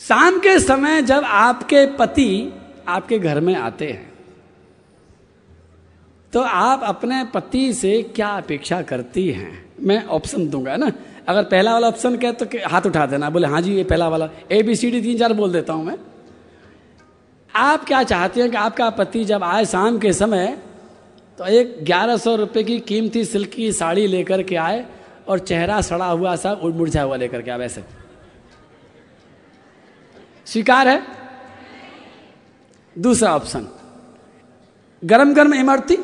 शाम 0.00 0.38
के 0.38 0.58
समय 0.58 1.02
जब 1.02 1.24
आपके 1.24 1.86
पति 1.86 2.52
आपके 2.88 3.18
घर 3.18 3.40
में 3.40 3.54
आते 3.54 3.90
हैं 3.90 4.05
तो 6.36 6.40
आप 6.42 6.80
अपने 6.84 7.22
पति 7.24 7.72
से 7.72 7.90
क्या 8.16 8.28
अपेक्षा 8.28 8.80
करती 8.82 9.26
हैं? 9.28 9.52
मैं 9.80 10.04
ऑप्शन 10.06 10.48
दूँगा 10.48 10.76
ना? 10.76 10.90
अगर 11.28 11.42
पहला 11.42 11.72
वाला 11.72 11.88
ऑप्शन 11.88 12.16
कहे 12.16 12.32
तो 12.32 12.46
हाथ 12.68 12.86
उठा 12.86 13.04
देना, 13.06 13.30
बोले 13.30 13.46
हाँ 13.46 13.60
जी, 13.60 13.74
ये 13.74 13.84
पहला 13.84 14.08
वाला 14.08 14.28
ए 14.52 14.62
बी 14.62 14.74
सी 14.76 14.90
डी 14.90 15.00
तीन, 15.00 15.18
चार 15.18 15.32
बोल 15.32 15.52
देता 15.52 15.72
हूँ 15.72 15.84
मैं। 15.84 15.96
आप 17.50 17.84
क्या 17.84 18.02
चाहते 18.02 18.40
हैं 18.40 18.50
कि 18.50 18.56
आपका 18.56 18.88
पति 18.90 19.24
जब 19.24 19.44
आए 19.44 19.64
शाम 19.64 19.98
के 19.98 20.12
समय 20.12 20.46
तो 21.38 21.46
एक 21.46 21.78
ग्यारह 21.82 22.16
सौ 22.16 22.34
रुपये 22.36 22.62
की 22.64 22.78
कीमती 22.80 23.24
सिल्क 23.24 23.50
की 23.50 23.70
साड़ी 23.72 24.06
लेकर 24.06 24.42
के 24.42 24.56
आए 24.56 24.84
और 25.28 25.38
चेहरा 25.38 25.80
सड़ा 25.80 26.06
हुआ 26.06 26.34
सा, 26.36 26.52
उड़ 26.52 26.72
मुरझा 26.72 27.02
हुआ 27.02 27.16
लेकर 27.16 27.42
के 27.42 27.50
आए, 27.50 27.58
वैसे। 27.58 27.84
स्वीकार 30.46 30.88
है? 30.88 31.02
दूसरा 32.96 33.34
ऑप्शन 33.36 33.66
गरम 35.02 35.34
गरम 35.34 35.54
इमरती 35.54 35.96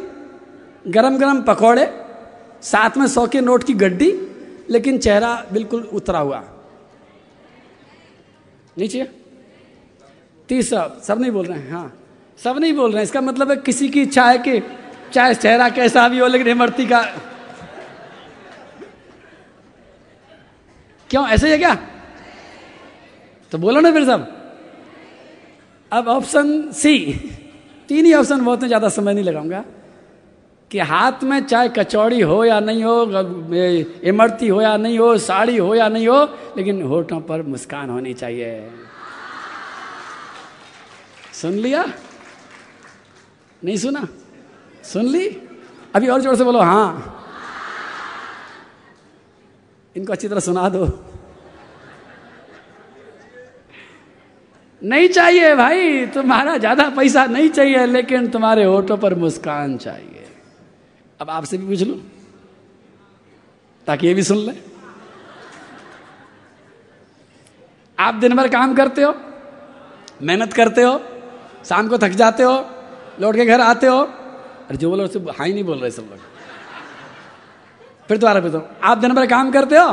गरम 0.85 1.19
गरम 1.19 1.43
पकौड़े, 1.43 1.87
साथ 2.63 2.97
में 2.97 3.07
सौ 3.07 3.27
के 3.27 3.41
नोट 3.41 3.65
की 3.65 3.75
गड्डी, 3.75 4.11
लेकिन 4.71 4.99
चेहरा 4.99 5.35
बिल्कुल 5.53 5.83
उतरा 5.93 6.19
हुआ। 6.19 6.43
नीचे? 8.77 9.09
तीसरा 10.49 10.91
सब 11.05 11.21
नहीं 11.21 11.31
बोल 11.31 11.47
रहे 11.47 11.59
हैं 11.59 11.71
हाँ। 11.71 11.93
सब 12.39 12.59
नहीं 12.59 12.73
बोल 12.75 12.91
रहे 12.91 12.99
हैं, 12.99 13.05
इसका 13.05 13.21
मतलब 13.21 13.51
है 13.51 13.57
किसी 13.59 13.89
की 13.89 14.03
इच्छा 14.03 14.25
है 14.25 14.39
कि 14.39 14.61
चाहे 15.13 15.35
चेहरा 15.35 15.69
कैसा 15.71 16.09
भी 16.09 16.19
हो, 16.19 16.27
लेकिन 16.27 16.49
इमरती 16.49 16.87
का 16.87 17.03
क्यों, 21.11 21.27
ऐसे 21.29 21.51
है 21.51 21.59
क्या? 21.59 21.75
तो 23.53 23.59
बोलो 23.59 23.81
ना 23.81 23.93
फिर 23.93 24.05
सब। 24.05 24.27
अब 25.93 26.09
ऑप्शन 26.09 26.71
सी। 26.73 26.99
तीन 27.89 28.07
ही 28.07 28.13
ऑप्शन 28.15 28.45
बहुत 28.45 28.65
ज़्यादा 28.65 28.89
समय 28.89 29.15
नहीं 29.15 29.25
लगाऊँगा। 29.25 29.65
कि 30.73 30.79
हाथ 30.81 31.23
में 31.23 31.45
चाहे 31.45 31.69
कचौड़ी 31.69 32.21
हो 32.21 32.45
या 32.45 32.59
नहीं 32.61 32.83
हो 32.85 33.05
इमरती 34.09 34.49
हो 34.49 34.61
या 34.63 34.77
नहीं 34.77 34.99
हो, 34.99 35.17
साड़ी 35.19 35.57
हो 35.57 35.75
या 35.75 35.89
नहीं 35.89 36.07
हो, 36.09 36.23
लेकिन 36.57 36.81
होठों 36.83 37.21
पर 37.21 37.43
मुस्कान 37.43 37.91
होनी 37.91 38.15
चाहिए। 38.15 38.71
सुन 41.33 41.53
लिया? 41.53 41.85
नहीं 43.63 43.77
सुना? 43.77 44.07
सुन 44.85 45.07
ली? 45.07 45.27
अभी 45.95 46.09
और 46.09 46.21
ज़ोर 46.21 46.37
से 46.37 46.45
बोलो 46.45 46.61
हाँ। 46.61 47.19
इनको 49.97 50.13
अच्छी 50.13 50.29
तरह 50.29 50.41
सुना 50.41 50.69
दो। 50.69 50.87
नहीं 54.83 55.09
चाहिए 55.09 55.55
भाई, 55.55 56.07
तुम्हारा 56.07 56.57
ज़्यादा 56.57 56.89
पैसा 56.89 57.25
नहीं 57.27 57.49
चाहिए, 57.51 57.87
लेकिन 57.87 58.29
तुम्हारे 58.31 58.65
होठों 58.65 58.97
पर 58.97 59.15
मुस्कान 59.15 59.77
चाहिए। 59.77 60.22
अब 61.23 61.31
आपसे 61.31 61.59
भी 61.59 61.67
पूछ 61.67 61.83
लू, 61.83 61.95
ताकि 63.87 64.07
ये 64.07 64.15
भी 64.15 64.23
सुन 64.23 64.39
ले। 64.39 64.53
आप 67.99 68.15
दिन 68.15 68.35
भर 68.37 68.49
काम 68.49 68.75
करते 68.75 69.03
हो, 69.03 69.13
मेहनत 70.23 70.53
करते 70.53 70.83
हो, 70.83 70.95
शाम 71.65 71.89
को 71.89 71.99
थक 71.99 72.13
जाते 72.19 72.43
हो, 72.43 72.55
लौट 73.21 73.37
के 73.37 73.45
घर 73.47 73.61
आते 73.61 73.87
हो, 73.87 74.01
अरे 74.01 74.77
जो 74.77 74.91
बोलो 74.91 75.31
हाई 75.31 75.53
नहीं 75.53 75.65
बोल 75.65 75.79
रहे 75.79 75.91
सब 75.91 76.09
लोग। 76.11 76.19
फिर 78.09 78.19
दोबारा 78.19 78.41
पूछो 78.41 78.63
आप 78.83 78.99
दिन 78.99 79.15
भर 79.15 79.27
काम 79.27 79.51
करते 79.53 79.77
हो, 79.77 79.93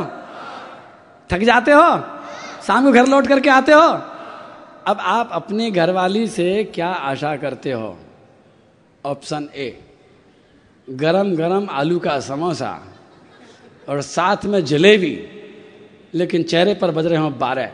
थक 1.30 1.44
जाते 1.46 1.72
हो, 1.72 1.84
शाम 2.66 2.84
को 2.84 2.92
घर 2.92 3.06
लौट 3.06 3.26
करके 3.26 3.50
आते 3.50 3.72
हो, 3.72 3.86
अब 4.86 4.96
आप 5.00 5.30
अपनी 5.32 5.70
घरवाली 5.70 6.26
से 6.28 6.48
क्या 6.74 6.88
आशा 6.88 7.36
करते 7.36 7.72
हो? 7.72 7.96
ऑप्शन 9.04 9.48
ए 9.56 9.68
गरम 10.90 11.34
गरम 11.36 11.68
आलू 11.70 11.98
का 11.98 12.18
समोसा 12.20 12.72
और 13.88 14.00
साथ 14.02 14.44
में 14.44 14.64
जलेबी, 14.64 15.14
लेकिन 16.14 16.42
चेहरे 16.42 16.74
पर 16.74 16.90
बज 16.90 17.06
रहे 17.06 17.18
हो 17.18 17.30
बारह। 17.30 17.72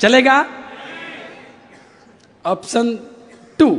चलेगा? 0.00 0.38
ऑप्शन 2.44 2.94
टू, 3.58 3.70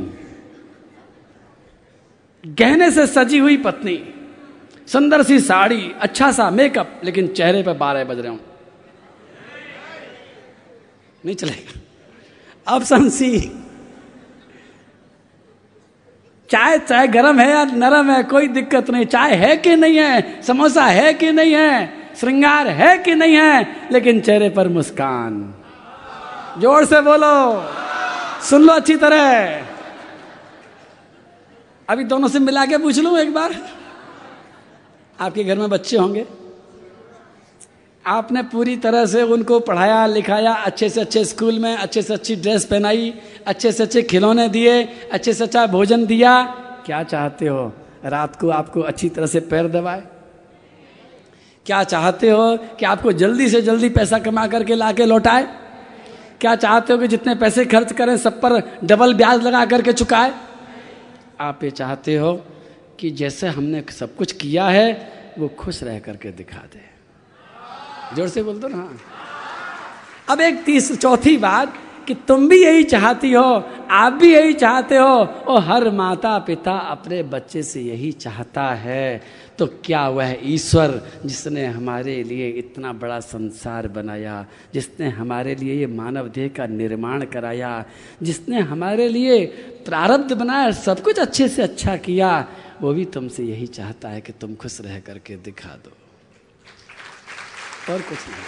गहने 2.43 2.91
से 2.91 3.07
सजी 3.07 3.37
हुई 3.37 3.57
पत्नी, 3.57 3.97
सुंदर 4.87 5.23
सी 5.23 5.39
साड़ी 5.39 5.91
अच्छा 6.01 6.31
सा 6.31 6.49
मेकअप 6.49 7.01
लेकिन 7.03 7.27
चेहरे 7.27 7.63
पर 7.63 7.73
बारह 7.73 8.03
बज 8.03 8.19
रहे 8.19 8.31
हो। 8.31 8.39
नहीं 11.25 11.35
चलेगा। 11.35 12.75
ऑप्शन 12.75 13.09
सी 13.09 13.29
चाय 16.51 16.79
चाय 16.79 17.07
गर्म 17.07 17.39
है 17.39 17.49
या 17.49 17.63
नरम 17.63 18.11
है, 18.11 18.23
कोई 18.23 18.47
दिक्कत 18.47 18.89
नहीं। 18.89 19.05
चाय 19.05 19.35
है 19.35 19.57
कि 19.57 19.75
नहीं 19.75 19.97
है? 19.97 20.41
समोसा 20.41 20.85
है 20.85 21.13
कि 21.13 21.31
नहीं 21.31 21.53
है? 21.53 21.93
श्रृंगार 22.19 22.67
है 22.67 22.97
कि 22.97 23.15
नहीं 23.15 23.35
है? 23.35 23.75
लेकिन 23.91 24.21
चेहरे 24.21 24.49
पर 24.49 24.67
मुस्कान। 24.67 25.53
ज़ोर 26.59 26.85
से 26.85 27.01
बोलो। 27.01 27.65
सुन 28.41 28.61
लो 28.61 28.73
अच्छी 28.73 28.95
तरह। 28.95 29.55
अभी 31.89 32.03
दोनों 32.03 32.27
से 32.27 32.39
मिला 32.39 32.65
के 32.65 32.77
पूछ 32.77 32.99
लू 32.99 33.17
एक 33.17 33.33
बार? 33.33 33.55
आपके 35.21 35.43
घर 35.43 35.57
में 35.57 35.69
बच्चे 35.69 35.97
होंगे? 35.97 36.25
आपने 38.07 38.43
पूरी 38.43 38.77
तरह 38.77 39.05
से 39.05 39.21
उनको 39.21 39.59
पढ़ाया, 39.59 40.05
लिखाया, 40.05 40.53
अच्छे 40.53 40.89
से 40.89 41.01
अच्छे 41.01 41.25
स्कूल 41.25 41.59
में, 41.59 41.75
अच्छे 41.75 42.01
से 42.01 42.13
अच्छी 42.13 42.35
ड्रेस 42.35 42.65
पहनाई, 42.65 43.13
अच्छे 43.47 43.71
से 43.71 43.83
अच्छे 43.83 44.01
खिलौने 44.01 44.49
दिए, 44.49 44.83
अच्छे 45.11 45.33
से 45.33 45.43
अच्छा 45.43 45.67
भोजन 45.67 46.05
दिया। 46.05 46.43
क्या 46.85 47.03
चाहते 47.03 47.47
हो? 47.47 47.73
रात 48.05 48.35
को 48.35 48.49
आपको 48.49 48.81
अच्छी 48.81 49.09
तरह 49.09 49.25
से 49.25 49.39
पैर 49.39 49.67
दबाए। 49.67 50.03
क्या 51.65 51.83
चाहते 51.83 52.29
हो 52.29 52.57
कि 52.57 52.85
आपको 52.85 53.11
जल्दी 53.11 53.49
से 53.49 53.61
जल्दी 53.61 53.89
पैसा 53.89 54.19
कमा 54.19 54.47
करके 54.47 54.75
ला 54.75 54.91
के 54.91 55.05
लौटाए? 55.05 55.47
क्या 56.41 56.55
चाहते 56.55 56.93
हो 56.93 56.99
कि 56.99 57.07
जितने 57.07 57.35
पैसे 57.35 57.65
खर्च 57.65 57.93
करें, 57.93 58.17
सब 58.17 58.41
पर 58.41 58.79
डबल 58.83 59.13
ब्याज 59.13 59.43
लगा 59.43 59.65
करके 59.65 59.93
चुकाए? 59.93 60.33
आप 61.39 61.63
ये 61.63 61.71
चाहते 61.71 62.15
हो 62.15 62.43
कि 62.99 63.11
जैसे 63.11 63.47
हमने 63.47 63.83
सब 63.89 64.15
कुछ 64.15 64.31
किया 64.31 64.65
है, 64.65 65.11
वो 65.39 65.47
खुश 65.47 65.83
रह 65.83 65.99
करके 65.99 66.31
दिखा 66.31 66.57
दे। 66.57 66.96
ज़ोर 68.15 68.27
से 68.27 68.43
बोल 68.43 68.59
दो 68.59 68.67
ना। 68.67 68.89
अब 70.29 70.41
एक 70.41 70.63
तीस, 70.63 70.91
चौथी 70.99 71.37
बात 71.37 71.73
कि 72.07 72.13
तुम 72.27 72.47
भी 72.49 72.63
यही 72.63 72.83
चाहती 72.83 73.31
हो, 73.33 73.43
आप 73.91 74.13
भी 74.13 74.33
यही 74.33 74.53
चाहते 74.53 74.97
हो 74.97 75.15
और 75.47 75.61
हर 75.63 75.89
माता 75.91 76.37
पिता 76.39 76.71
अपने 76.71 77.21
बच्चे 77.23 77.63
से 77.63 77.81
यही 77.81 78.11
चाहता 78.11 78.63
है। 78.75 79.21
तो 79.59 79.65
क्या 79.83 80.07
वह 80.09 80.35
ईश्वर 80.45 81.01
जिसने 81.25 81.65
हमारे 81.65 82.23
लिए 82.23 82.49
इतना 82.49 82.93
बड़ा 82.93 83.19
संसार 83.19 83.87
बनाया, 83.87 84.45
जिसने 84.73 85.09
हमारे 85.09 85.55
लिए 85.55 85.79
ये 85.79 85.87
मानव 85.87 86.27
देह 86.27 86.47
का 86.47 86.65
निर्माण 86.65 87.25
कराया, 87.25 87.83
जिसने 88.23 88.59
हमारे 88.61 89.09
लिए 89.09 89.45
प्रारब्ध 89.85 90.33
बनाया, 90.33 90.71
सब 90.71 91.03
कुछ 91.03 91.19
अच्छे 91.19 91.47
से 91.47 91.63
अच्छा 91.63 91.95
किया, 91.97 92.47
वो 92.81 92.93
भी 92.93 93.05
तुमसे 93.05 93.43
यही 93.43 93.67
चाहता 93.67 94.09
है 94.09 94.21
कि 94.21 94.33
तुम 94.33 94.55
खुश 94.55 94.81
रह 94.81 94.99
करके 94.99 95.35
दिखा 95.35 95.75
दो। 95.75 96.06
और 97.89 98.01
कुछ 98.01 98.17
नहीं। 98.19 98.45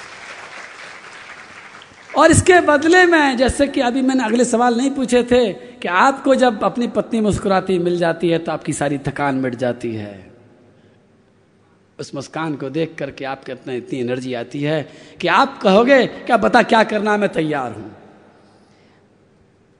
और 2.17 2.31
इसके 2.31 2.59
बदले 2.61 3.05
में, 3.05 3.37
जैसे 3.37 3.67
कि 3.67 3.81
अभी 3.81 4.01
मैंने 4.01 4.23
अगले 4.23 4.45
सवाल 4.45 4.77
नहीं 4.77 4.91
पूछे 4.91 5.23
थे 5.23 5.51
कि 5.53 5.87
आपको 5.87 6.35
जब 6.35 6.63
अपनी 6.63 6.87
पत्नी 6.87 7.21
मुस्कुराती 7.21 7.77
मिल 7.79 7.97
जाती 7.97 8.29
है 8.29 8.39
तो 8.39 8.51
आपकी 8.51 8.73
सारी 8.73 8.97
थकान 8.97 9.35
मिट 9.35 9.55
जाती 9.55 9.93
है। 9.95 10.29
उस 11.99 12.13
मुस्कान 12.15 12.55
को 12.55 12.69
देख 12.69 12.95
करके 12.99 13.25
आपके 13.25 13.51
अपने 13.51 13.77
इतनी 13.77 13.99
एनर्जी 13.99 14.33
आती 14.33 14.61
है 14.61 14.81
कि 15.21 15.27
आप 15.27 15.57
कहोगे, 15.61 16.05
क्या 16.07 16.37
बता 16.37 16.61
क्या 16.63 16.83
करना 16.83 17.17
मैं 17.17 17.29
तैयार 17.29 17.71
हूँ? 17.71 17.91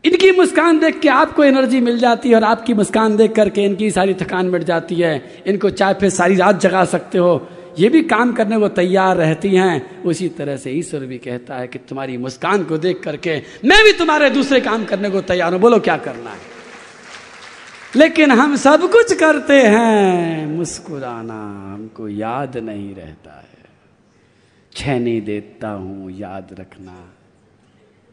इनकी 0.03 0.31
मुस्कान 0.31 0.79
देख 0.79 0.99
के 0.99 1.09
आपको 1.09 1.43
एनर्जी 1.43 1.79
मिल 1.81 1.97
जाती 1.99 2.29
है 2.29 2.35
और 2.35 2.43
आपकी 2.43 2.73
मुस्कान 2.73 3.15
देख 3.17 3.35
करके 3.35 3.63
इनकी 3.65 3.89
सारी 3.91 4.13
थकान 4.13 4.45
मिट 4.45 4.63
जाती 4.63 4.95
है। 4.95 5.43
इनको 5.47 5.69
चाहे 5.69 5.93
फिर 5.93 6.09
सारी 6.09 6.35
रात 6.35 6.59
जगा 6.61 6.83
सकते 6.85 7.17
हो। 7.17 7.49
ये 7.79 7.89
भी 7.89 8.01
काम 8.01 8.33
करने 8.33 8.57
को 8.59 8.67
तैयार 8.67 9.17
रहती 9.17 9.55
हैं। 9.55 10.03
उसी 10.03 10.29
तरह 10.29 10.57
से 10.57 10.71
ईश्वर 10.71 10.99
भी 10.99 11.17
कहता 11.17 11.55
है 11.55 11.67
कि 11.67 11.79
तुम्हारी 11.79 12.17
मुस्कान 12.17 12.63
को 12.63 12.77
देख 12.77 13.01
करके 13.03 13.41
मैं 13.65 13.83
भी 13.83 13.93
तुम्हारे 13.93 14.29
दूसरे 14.29 14.61
काम 14.61 14.85
करने 14.85 15.09
को 15.09 15.21
तैयार 15.21 15.53
हूँ। 15.53 15.61
बोलो, 15.61 15.79
क्या 15.79 15.97
करना 15.97 16.29
है? 16.29 16.59
लेकिन 17.95 18.31
हम 18.31 18.55
सब 18.55 18.91
कुछ 18.91 19.13
करते 19.13 19.61
हैं। 19.61 20.47
मुस्कुराना 20.47 21.73
हमको 21.73 22.09
याद 22.09 22.57
नहीं 22.57 22.95
रहता 22.95 23.31
है। 23.31 23.65
छैनी 24.75 25.21
देता 25.21 25.69
हूँ 25.69 26.11
याद 26.11 26.55
रखना। 26.59 27.09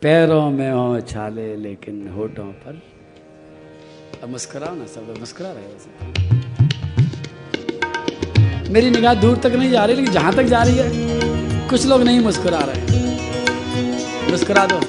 पैरों 0.02 0.50
में 0.50 0.70
हो 0.70 1.00
छाले, 1.00 1.56
लेकिन 1.56 2.08
होठों 2.08 2.52
पर। 2.52 2.82
अब 4.22 4.28
मुस्कुराओ 4.28 4.74
ना 4.74 4.86
सब, 4.86 5.14
मुस्कुरा 5.20 5.52
रहे 5.52 5.62
वैसे 5.62 6.45
मेरी 8.70 8.90
निगाह 8.90 9.14
दूर 9.14 9.36
तक 9.36 9.52
नहीं 9.52 9.70
जा 9.70 9.84
रही, 9.84 9.96
लेकिन 9.96 10.12
जहाँ 10.12 10.32
तक 10.34 10.42
जा 10.44 10.62
रही 10.62 10.76
है, 10.76 11.68
कुछ 11.68 11.86
लोग 11.86 12.02
नहीं 12.02 12.20
मुस्कुरा 12.20 12.58
रहे 12.60 12.80
मुस्कुरा 14.30 14.64
दो। 14.66 14.80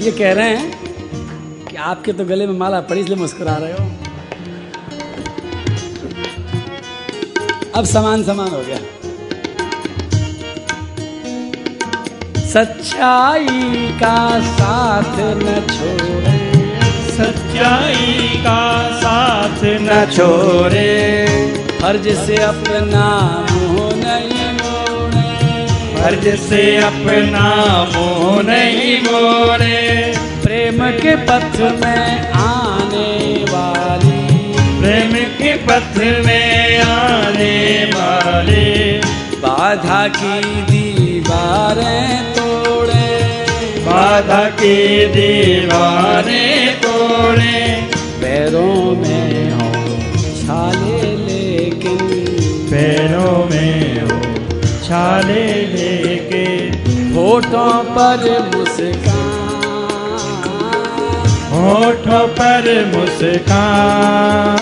ये 0.00 0.10
कह 0.12 0.32
रहे 0.32 0.56
हैं 0.56 1.66
कि 1.66 1.76
आपके 1.76 2.12
तो 2.12 2.24
गले 2.24 2.46
में 2.46 2.54
माला 2.54 2.80
पड़ी, 2.80 3.00
इसलिए 3.00 3.16
मुस्कुरा 3.16 3.56
रहे 3.56 3.72
हो। 3.72 3.84
अब 7.74 7.84
समान 7.84 8.22
समान 8.24 8.48
हो 8.48 8.60
गया। 8.60 8.78
सच्चाई 12.46 13.90
का 14.00 14.40
साथ 14.52 15.18
न 15.36 15.60
छोड़े। 15.68 16.38
सच्चाई 17.16 18.28
का 18.38 18.62
साथ 19.00 19.64
न 19.82 20.04
छोड़े। 20.10 21.65
फ़र्ज़ 21.82 22.08
से 22.08 22.36
अपना 22.36 23.04
मुँह 23.52 23.94
नहीं 23.94 24.52
मोड़े। 24.52 25.66
फ़र्ज़ 25.96 26.40
से 26.40 26.76
अपना 26.76 27.44
मुँह 27.94 28.42
नहीं 28.42 29.00
मोड़े। 29.00 30.14
प्रेम 30.42 30.90
के 30.90 31.16
पथ 31.16 31.60
में 31.60 32.32
आने 32.32 33.44
वाली। 33.48 34.26
प्रेम 34.80 35.12
के 35.12 35.56
पथ 35.56 35.96
में 36.26 36.78
आने 36.78 37.90
वाले। 37.94 38.98
बाधा 39.36 40.08
की 40.08 40.62
दीवारें 40.62 42.32
तोड़े। 42.32 43.18
बाधा 43.80 44.44
की 44.44 45.06
दीवारें 45.06 46.80
तोड़े। 46.80 47.82
पैरों 48.20 48.96
में 48.96 49.15
छाले 55.16 55.44
लेके। 55.72 56.46
होठों 57.12 57.72
पर 57.92 58.24
मुस्कान। 58.46 59.20
होठों 61.52 62.26
पर 62.38 62.66
मुस्कान। 62.86 64.58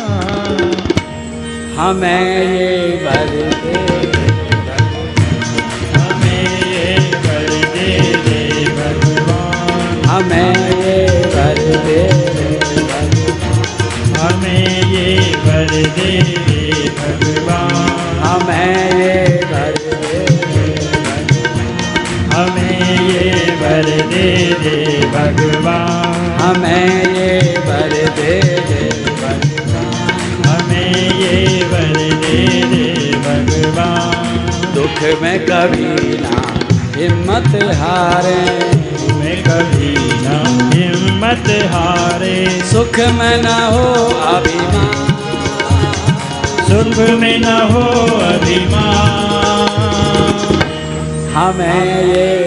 हमें 1.79 2.27
ये 2.51 2.69
भर 3.05 3.33
दे 3.65 3.81
हमें 5.97 6.47
ये 6.71 6.87
वर 7.25 7.51
दे 7.75 7.91
हमें 10.07 10.53
ये 10.83 10.99
भर 11.35 11.59
दे 11.87 12.03
हमें 14.21 14.67
ये 14.93 15.09
वर 15.47 15.73
दे 15.99 16.13
दे 16.47 16.61
भगवान। 17.01 17.75
हमें 18.23 19.01
ये 19.01 19.44
दे 24.11 24.29
दे 24.63 24.77
भगवान। 25.07 26.25
हमें 26.41 27.15
ये 27.15 27.59
भर 27.59 27.93
दे 28.17 28.41
दे 28.69 28.83
भगवान। 29.13 30.47
हमें 30.47 30.95
ये 31.21 31.65
वर 31.65 31.99
दे 32.23 32.47
दे 32.63 33.13
भगवान। 33.17 34.15
दुख 34.75 35.23
में 35.23 35.39
कभी 35.41 36.19
ना 36.19 36.35
हिम्मत 36.97 37.63
हारे। 37.75 38.43
मैं 39.15 39.37
कभी 39.43 39.95
ना 40.23 40.37
हिम्मत 40.77 41.49
हारे। 41.73 42.63
सुख 42.73 42.99
में 42.99 43.43
ना 43.43 43.67
हो 43.67 43.85
अभिमान। 44.35 44.95
सुख 46.69 46.99
में 47.21 47.39
न 47.39 47.45
हो 47.45 47.83
अभिमान। 48.29 49.25
हमें 51.35 52.05
ये 52.05 52.44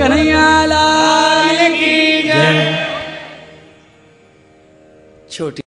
कन्हैया 0.00 0.44
की 1.70 1.96
जय। 2.22 2.58
छोटी 5.30 5.58